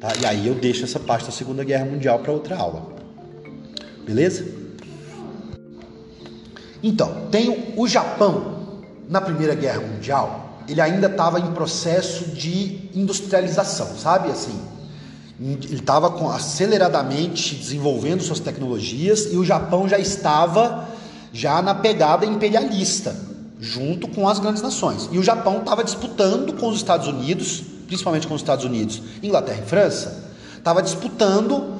Tá? 0.00 0.12
E 0.20 0.26
aí 0.26 0.46
eu 0.46 0.54
deixo 0.54 0.84
essa 0.84 1.00
parte 1.00 1.26
da 1.26 1.32
Segunda 1.32 1.64
Guerra 1.64 1.84
Mundial 1.84 2.18
para 2.18 2.32
outra 2.32 2.56
aula. 2.56 2.86
Beleza? 4.04 4.46
Então, 6.82 7.28
tem 7.30 7.74
o 7.76 7.86
Japão 7.86 8.82
na 9.08 9.20
Primeira 9.20 9.54
Guerra 9.54 9.80
Mundial, 9.80 10.58
ele 10.68 10.80
ainda 10.80 11.06
estava 11.06 11.38
em 11.38 11.52
processo 11.52 12.26
de 12.30 12.88
industrialização, 12.94 13.96
sabe 13.96 14.30
assim? 14.30 14.58
Ele 15.44 15.74
estava 15.74 16.34
aceleradamente 16.34 17.56
desenvolvendo 17.56 18.22
suas 18.22 18.38
tecnologias 18.38 19.32
e 19.32 19.36
o 19.36 19.44
Japão 19.44 19.88
já 19.88 19.98
estava 19.98 20.88
já 21.32 21.60
na 21.60 21.74
pegada 21.74 22.24
imperialista, 22.24 23.16
junto 23.58 24.06
com 24.06 24.28
as 24.28 24.38
grandes 24.38 24.62
nações. 24.62 25.08
E 25.10 25.18
o 25.18 25.22
Japão 25.22 25.58
estava 25.58 25.82
disputando 25.82 26.52
com 26.52 26.68
os 26.68 26.76
Estados 26.76 27.08
Unidos, 27.08 27.62
principalmente 27.88 28.26
com 28.26 28.34
os 28.34 28.40
Estados 28.40 28.64
Unidos, 28.64 29.02
Inglaterra 29.20 29.62
e 29.64 29.68
França, 29.68 30.30
estava 30.56 30.80
disputando 30.80 31.74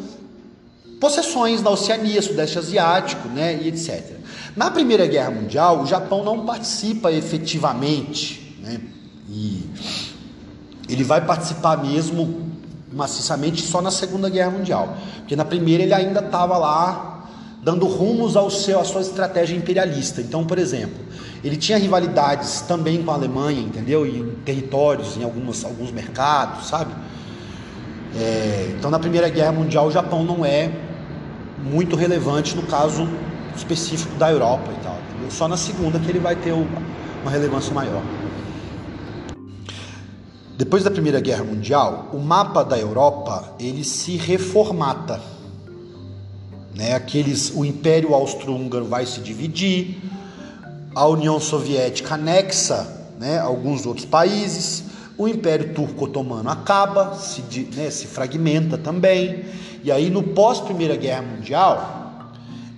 possessões 0.99 1.63
na 1.63 1.71
Oceania, 1.71 2.21
Sudeste 2.21 2.59
Asiático, 2.59 3.29
né, 3.29 3.61
e 3.63 3.69
etc. 3.69 4.17
Na 4.57 4.71
Primeira 4.71 5.07
Guerra 5.07 5.31
Mundial, 5.31 5.83
o 5.83 5.87
Japão 5.87 6.25
não 6.25 6.45
participa 6.45 7.13
efetivamente, 7.13 8.57
né, 8.61 8.81
e 9.29 9.63
ele 10.89 11.05
vai 11.05 11.25
participar 11.25 11.83
mesmo 11.83 12.52
maciçamente 12.93 13.63
só 13.63 13.81
na 13.81 13.91
Segunda 13.91 14.29
Guerra 14.29 14.51
Mundial, 14.51 14.97
porque 15.19 15.35
na 15.35 15.45
Primeira 15.45 15.83
ele 15.83 15.95
ainda 15.95 16.21
estava 16.21 16.57
lá 16.59 17.13
dando 17.63 17.87
rumos 17.87 18.37
ao 18.37 18.51
seu, 18.51 18.81
à 18.81 18.85
sua 18.85 19.01
estratégia 19.01 19.57
imperialista. 19.57 20.21
Então, 20.21 20.45
por 20.45 20.59
exemplo, 20.59 20.99
ele 21.45 21.57
tinha 21.57 21.79
rivalidades 21.79 22.61
também 22.63 23.03
com 23.03 23.11
a 23.11 23.15
Alemanha, 23.15 23.61
entendeu? 23.61 24.05
Em 24.05 24.31
territórios, 24.45 25.17
em 25.17 25.23
algumas, 25.23 25.65
alguns 25.65 25.93
mercados, 25.93 26.67
sabe? 26.67 26.93
É, 28.17 28.75
então, 28.77 28.91
na 28.91 28.99
Primeira 28.99 29.29
Guerra 29.29 29.53
Mundial, 29.53 29.87
o 29.87 29.91
Japão 29.91 30.25
não 30.25 30.45
é 30.45 30.71
muito 31.63 31.95
relevante 31.95 32.57
no 32.57 32.63
caso 32.63 33.09
específico 33.57 34.15
da 34.17 34.31
Europa 34.31 34.71
e 34.71 34.83
tal. 34.83 34.97
Entendeu? 35.11 35.31
Só 35.31 35.47
na 35.47 35.57
Segunda 35.57 35.99
que 36.01 36.11
ele 36.11 36.19
vai 36.19 36.35
ter 36.35 36.53
uma 36.53 37.31
relevância 37.31 37.73
maior. 37.73 38.03
Depois 40.63 40.85
da 40.85 40.93
Primeira 40.93 41.19
Guerra 41.19 41.43
Mundial, 41.43 42.11
o 42.13 42.21
mapa 42.21 42.63
da 42.63 42.79
Europa 42.79 43.57
ele 43.59 43.83
se 43.83 44.17
reformata 44.17 45.21
né? 46.73 46.95
Aqueles, 46.95 47.51
o 47.53 47.65
Império 47.65 48.15
Austro-Húngaro 48.15 48.85
vai 48.85 49.05
se 49.05 49.19
dividir, 49.19 50.01
a 50.95 51.05
União 51.07 51.41
Soviética 51.41 52.15
anexa 52.15 52.87
né, 53.19 53.41
alguns 53.41 53.87
outros 53.87 54.07
países, 54.07 54.85
o 55.19 55.27
Império 55.27 55.75
Turco-Otomano 55.75 56.49
acaba, 56.49 57.15
se, 57.15 57.43
né, 57.75 57.91
se 57.91 58.07
fragmenta 58.07 58.79
também, 58.79 59.45
e 59.83 59.91
aí 59.91 60.11
no 60.11 60.23
pós-Primeira 60.23 60.95
Guerra 60.95 61.23
Mundial 61.23 62.31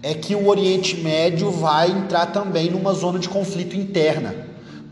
é 0.03 0.15
que 0.15 0.35
o 0.35 0.49
Oriente 0.49 0.97
Médio 1.03 1.51
vai 1.51 1.91
entrar 1.91 2.27
também 2.27 2.71
numa 2.71 2.95
zona 2.95 3.19
de 3.19 3.29
conflito 3.29 3.77
interna, 3.77 4.35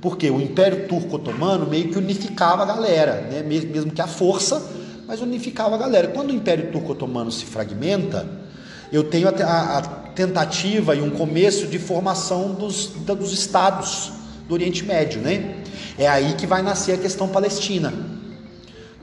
porque 0.02 0.28
o 0.28 0.40
Império 0.40 0.88
Turco-Otomano 0.88 1.64
meio 1.64 1.88
que 1.88 1.96
unificava 1.96 2.64
a 2.64 2.66
galera, 2.66 3.20
né, 3.30 3.40
mesmo 3.40 3.92
que 3.92 4.02
a 4.02 4.06
força, 4.08 4.60
mas 5.06 5.22
unificava 5.22 5.76
a 5.76 5.78
galera. 5.78 6.08
Quando 6.08 6.30
o 6.30 6.34
Império 6.34 6.72
Turco-Otomano 6.72 7.30
se 7.30 7.44
fragmenta, 7.44 8.26
eu 8.90 9.04
tenho 9.04 9.28
a, 9.28 9.78
a 9.78 9.82
tentativa 10.12 10.96
e 10.96 11.00
um 11.00 11.10
começo 11.10 11.68
de 11.68 11.78
formação 11.78 12.52
dos, 12.52 12.88
dos 12.88 13.32
estados 13.32 14.10
do 14.48 14.54
Oriente 14.54 14.84
Médio, 14.84 15.22
né? 15.22 15.62
É 15.96 16.08
aí 16.08 16.34
que 16.34 16.48
vai 16.48 16.62
nascer 16.62 16.94
a 16.94 16.98
questão 16.98 17.28
palestina. 17.28 17.92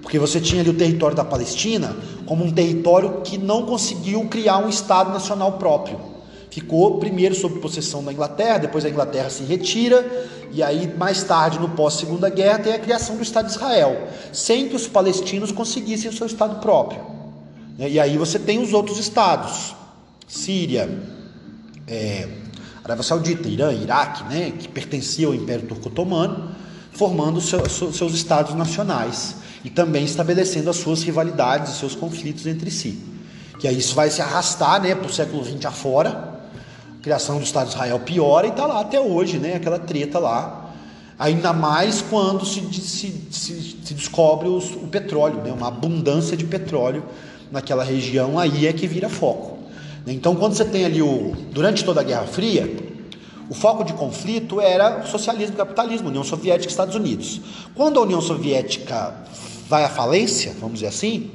Porque 0.02 0.20
você 0.20 0.40
tinha 0.42 0.62
ali 0.62 0.70
o 0.70 0.74
território 0.74 1.16
da 1.16 1.24
Palestina 1.24 1.96
como 2.26 2.44
um 2.44 2.52
território 2.52 3.22
que 3.22 3.38
não 3.38 3.66
conseguiu 3.66 4.26
criar 4.26 4.58
um 4.58 4.68
Estado 4.68 5.12
nacional 5.12 5.54
próprio. 5.54 6.19
Ficou 6.50 7.00
primeiro 7.00 7.36
sob 7.36 7.60
possessão 7.60 8.04
da 8.04 8.12
Inglaterra, 8.12 8.60
depois 8.60 8.84
a 8.84 8.90
Inglaterra 8.90 9.30
se 9.30 9.44
retira, 9.44 10.06
e 10.52 10.64
aí 10.64 10.92
mais 10.98 11.24
tarde, 11.24 11.60
no 11.60 11.70
pós-segunda 11.70 12.30
guerra, 12.30 12.60
tem 12.60 12.74
a 12.74 12.80
criação 12.80 13.16
do 13.16 13.24
Estado 13.24 13.46
de 13.46 13.52
Israel, 13.54 14.08
sem 14.34 14.68
que 14.68 14.76
os 14.76 14.88
palestinos 14.88 15.52
conseguissem 15.52 16.10
o 16.10 16.14
seu 16.14 16.28
Estado 16.28 16.60
próprio. 16.60 17.02
E 17.78 18.00
aí 18.00 18.18
você 18.18 18.38
tem 18.38 18.62
os 18.62 18.74
outros 18.74 18.98
estados, 18.98 19.76
Síria, 20.28 20.90
é, 21.88 22.28
Arábia 22.84 23.04
Saudita, 23.04 23.48
Irã, 23.48 23.72
Iraque, 23.72 24.24
né, 24.24 24.52
que 24.52 24.68
pertenciam 24.68 25.32
ao 25.32 25.36
Império 25.38 25.68
Turco-Otomano, 25.68 26.52
formando 26.92 27.40
seus 27.40 28.14
estados 28.14 28.54
nacionais 28.56 29.36
e 29.64 29.70
também 29.70 30.04
estabelecendo 30.04 30.70
as 30.70 30.78
suas 30.78 31.04
rivalidades 31.04 31.74
e 31.74 31.80
seus 31.80 31.96
conflitos 31.96 32.46
entre 32.48 32.70
si. 32.72 33.00
Que 33.60 33.68
aí 33.68 33.78
isso 33.78 33.96
vai 33.96 34.10
se 34.10 34.22
arrastar 34.22 34.82
né, 34.82 34.96
para 34.96 35.08
o 35.08 35.14
século 35.14 35.44
XX 35.44 35.66
afora, 35.66 36.29
criação 37.02 37.38
do 37.38 37.44
Estado 37.44 37.68
de 37.68 37.74
Israel 37.74 38.00
piora 38.00 38.48
e 38.48 38.50
está 38.50 38.66
lá 38.66 38.82
até 38.82 39.00
hoje, 39.00 39.38
né, 39.38 39.56
aquela 39.56 39.80
treta 39.80 40.20
lá. 40.20 40.72
Ainda 41.18 41.52
mais 41.52 42.02
quando 42.02 42.46
se, 42.46 42.62
se, 42.74 43.28
se, 43.32 43.78
se 43.84 43.94
descobre 43.94 44.48
os, 44.48 44.72
o 44.72 44.88
petróleo, 44.88 45.42
né, 45.42 45.52
uma 45.52 45.68
abundância 45.68 46.36
de 46.38 46.46
petróleo 46.46 47.04
naquela 47.52 47.84
região, 47.84 48.40
aí 48.40 48.68
é 48.68 48.74
que 48.74 48.88
vira 48.88 49.10
foco. 49.10 49.60
Então, 50.08 50.36
quando 50.36 50.54
você 50.54 50.66
tem 50.66 50.86
ali 50.86 51.02
o. 51.02 51.36
Durante 51.52 51.84
toda 51.84 52.02
a 52.02 52.04
Guerra 52.04 52.26
Fria, 52.26 52.74
o 53.50 53.54
foco 53.54 53.84
de 53.84 53.94
conflito 53.94 54.62
era 54.62 55.04
socialismo 55.06 55.56
e 55.56 55.58
capitalismo, 55.58 56.08
União 56.08 56.24
Soviética 56.24 56.68
e 56.68 56.70
Estados 56.70 56.96
Unidos. 56.96 57.42
Quando 57.76 58.00
a 58.00 58.04
União 58.04 58.22
Soviética 58.22 59.14
vai 59.68 59.84
à 59.84 59.90
falência, 59.90 60.54
vamos 60.60 60.76
dizer 60.76 60.88
assim, 60.88 61.32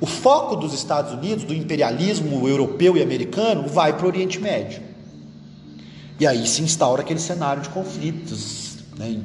o 0.00 0.06
foco 0.06 0.56
dos 0.56 0.74
Estados 0.74 1.12
Unidos, 1.12 1.44
do 1.44 1.54
imperialismo 1.54 2.48
europeu 2.48 2.96
e 2.96 3.02
americano, 3.02 3.68
vai 3.68 3.92
para 3.96 4.04
o 4.04 4.08
Oriente 4.08 4.38
Médio. 4.40 4.82
E 6.18 6.26
aí 6.26 6.46
se 6.46 6.62
instaura 6.62 7.02
aquele 7.02 7.20
cenário 7.20 7.62
de 7.62 7.68
conflitos, 7.68 8.78
né, 8.96 9.20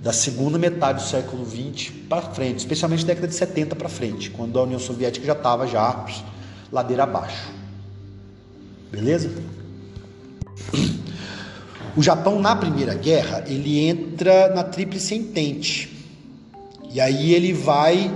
da 0.00 0.12
segunda 0.12 0.58
metade 0.58 1.02
do 1.02 1.08
século 1.08 1.46
XX 1.46 1.90
para 2.08 2.20
frente, 2.20 2.58
especialmente 2.58 3.04
da 3.04 3.08
década 3.08 3.28
de 3.28 3.34
70 3.34 3.74
para 3.74 3.88
frente, 3.88 4.30
quando 4.30 4.58
a 4.58 4.62
União 4.62 4.78
Soviética 4.78 5.26
já 5.26 5.32
estava 5.32 5.66
já 5.66 6.04
ladeira 6.70 7.04
abaixo. 7.04 7.50
Beleza? 8.90 9.30
O 11.96 12.02
Japão 12.02 12.40
na 12.40 12.54
Primeira 12.56 12.94
Guerra 12.94 13.44
ele 13.46 13.78
entra 13.78 14.52
na 14.54 14.64
Tríplice 14.64 15.14
Entente 15.14 15.96
e 16.92 17.00
aí 17.00 17.32
ele 17.32 17.52
vai 17.52 18.12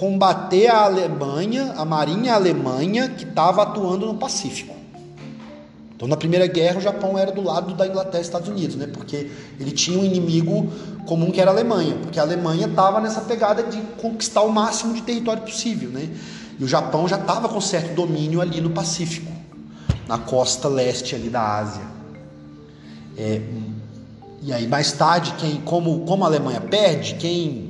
combater 0.00 0.66
a 0.68 0.84
Alemanha, 0.84 1.74
a 1.76 1.84
Marinha 1.84 2.32
Alemanha, 2.32 3.10
que 3.10 3.24
estava 3.24 3.62
atuando 3.62 4.06
no 4.06 4.14
Pacífico. 4.14 4.74
Então, 5.94 6.08
na 6.08 6.16
Primeira 6.16 6.46
Guerra, 6.46 6.78
o 6.78 6.80
Japão 6.80 7.18
era 7.18 7.30
do 7.30 7.42
lado 7.42 7.74
da 7.74 7.86
Inglaterra 7.86 8.20
e 8.20 8.22
Estados 8.22 8.48
Unidos, 8.48 8.76
né? 8.76 8.86
Porque 8.86 9.30
ele 9.60 9.70
tinha 9.72 9.98
um 9.98 10.02
inimigo 10.02 10.72
comum 11.06 11.30
que 11.30 11.38
era 11.38 11.50
a 11.50 11.52
Alemanha, 11.52 11.96
porque 12.00 12.18
a 12.18 12.22
Alemanha 12.22 12.66
estava 12.66 12.98
nessa 12.98 13.20
pegada 13.20 13.62
de 13.64 13.78
conquistar 14.00 14.40
o 14.40 14.50
máximo 14.50 14.94
de 14.94 15.02
território 15.02 15.42
possível, 15.42 15.90
né? 15.90 16.08
E 16.58 16.64
o 16.64 16.66
Japão 16.66 17.06
já 17.06 17.18
estava 17.18 17.46
com 17.46 17.60
certo 17.60 17.94
domínio 17.94 18.40
ali 18.40 18.58
no 18.62 18.70
Pacífico, 18.70 19.30
na 20.08 20.16
costa 20.16 20.66
leste 20.66 21.14
ali 21.14 21.28
da 21.28 21.58
Ásia. 21.58 21.84
É, 23.18 23.42
e 24.40 24.50
aí 24.50 24.66
mais 24.66 24.92
tarde, 24.92 25.34
quem, 25.36 25.60
como, 25.60 26.06
como 26.06 26.24
a 26.24 26.26
Alemanha 26.26 26.62
perde, 26.62 27.16
quem 27.16 27.69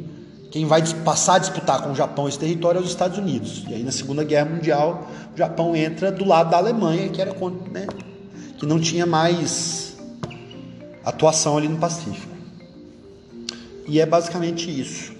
quem 0.50 0.66
vai 0.66 0.82
passar 1.04 1.36
a 1.36 1.38
disputar 1.38 1.82
com 1.82 1.92
o 1.92 1.94
Japão 1.94 2.28
esse 2.28 2.38
território 2.38 2.78
é 2.78 2.82
os 2.82 2.88
Estados 2.88 3.16
Unidos. 3.16 3.64
E 3.68 3.74
aí 3.74 3.82
na 3.84 3.92
Segunda 3.92 4.24
Guerra 4.24 4.50
Mundial, 4.50 5.06
o 5.32 5.38
Japão 5.38 5.76
entra 5.76 6.10
do 6.10 6.24
lado 6.24 6.50
da 6.50 6.56
Alemanha, 6.56 7.08
que 7.08 7.20
era 7.20 7.32
né, 7.70 7.86
que 8.58 8.66
não 8.66 8.80
tinha 8.80 9.06
mais 9.06 9.96
atuação 11.04 11.56
ali 11.56 11.68
no 11.68 11.78
Pacífico. 11.78 12.34
E 13.86 14.00
é 14.00 14.06
basicamente 14.06 14.68
isso. 14.68 15.19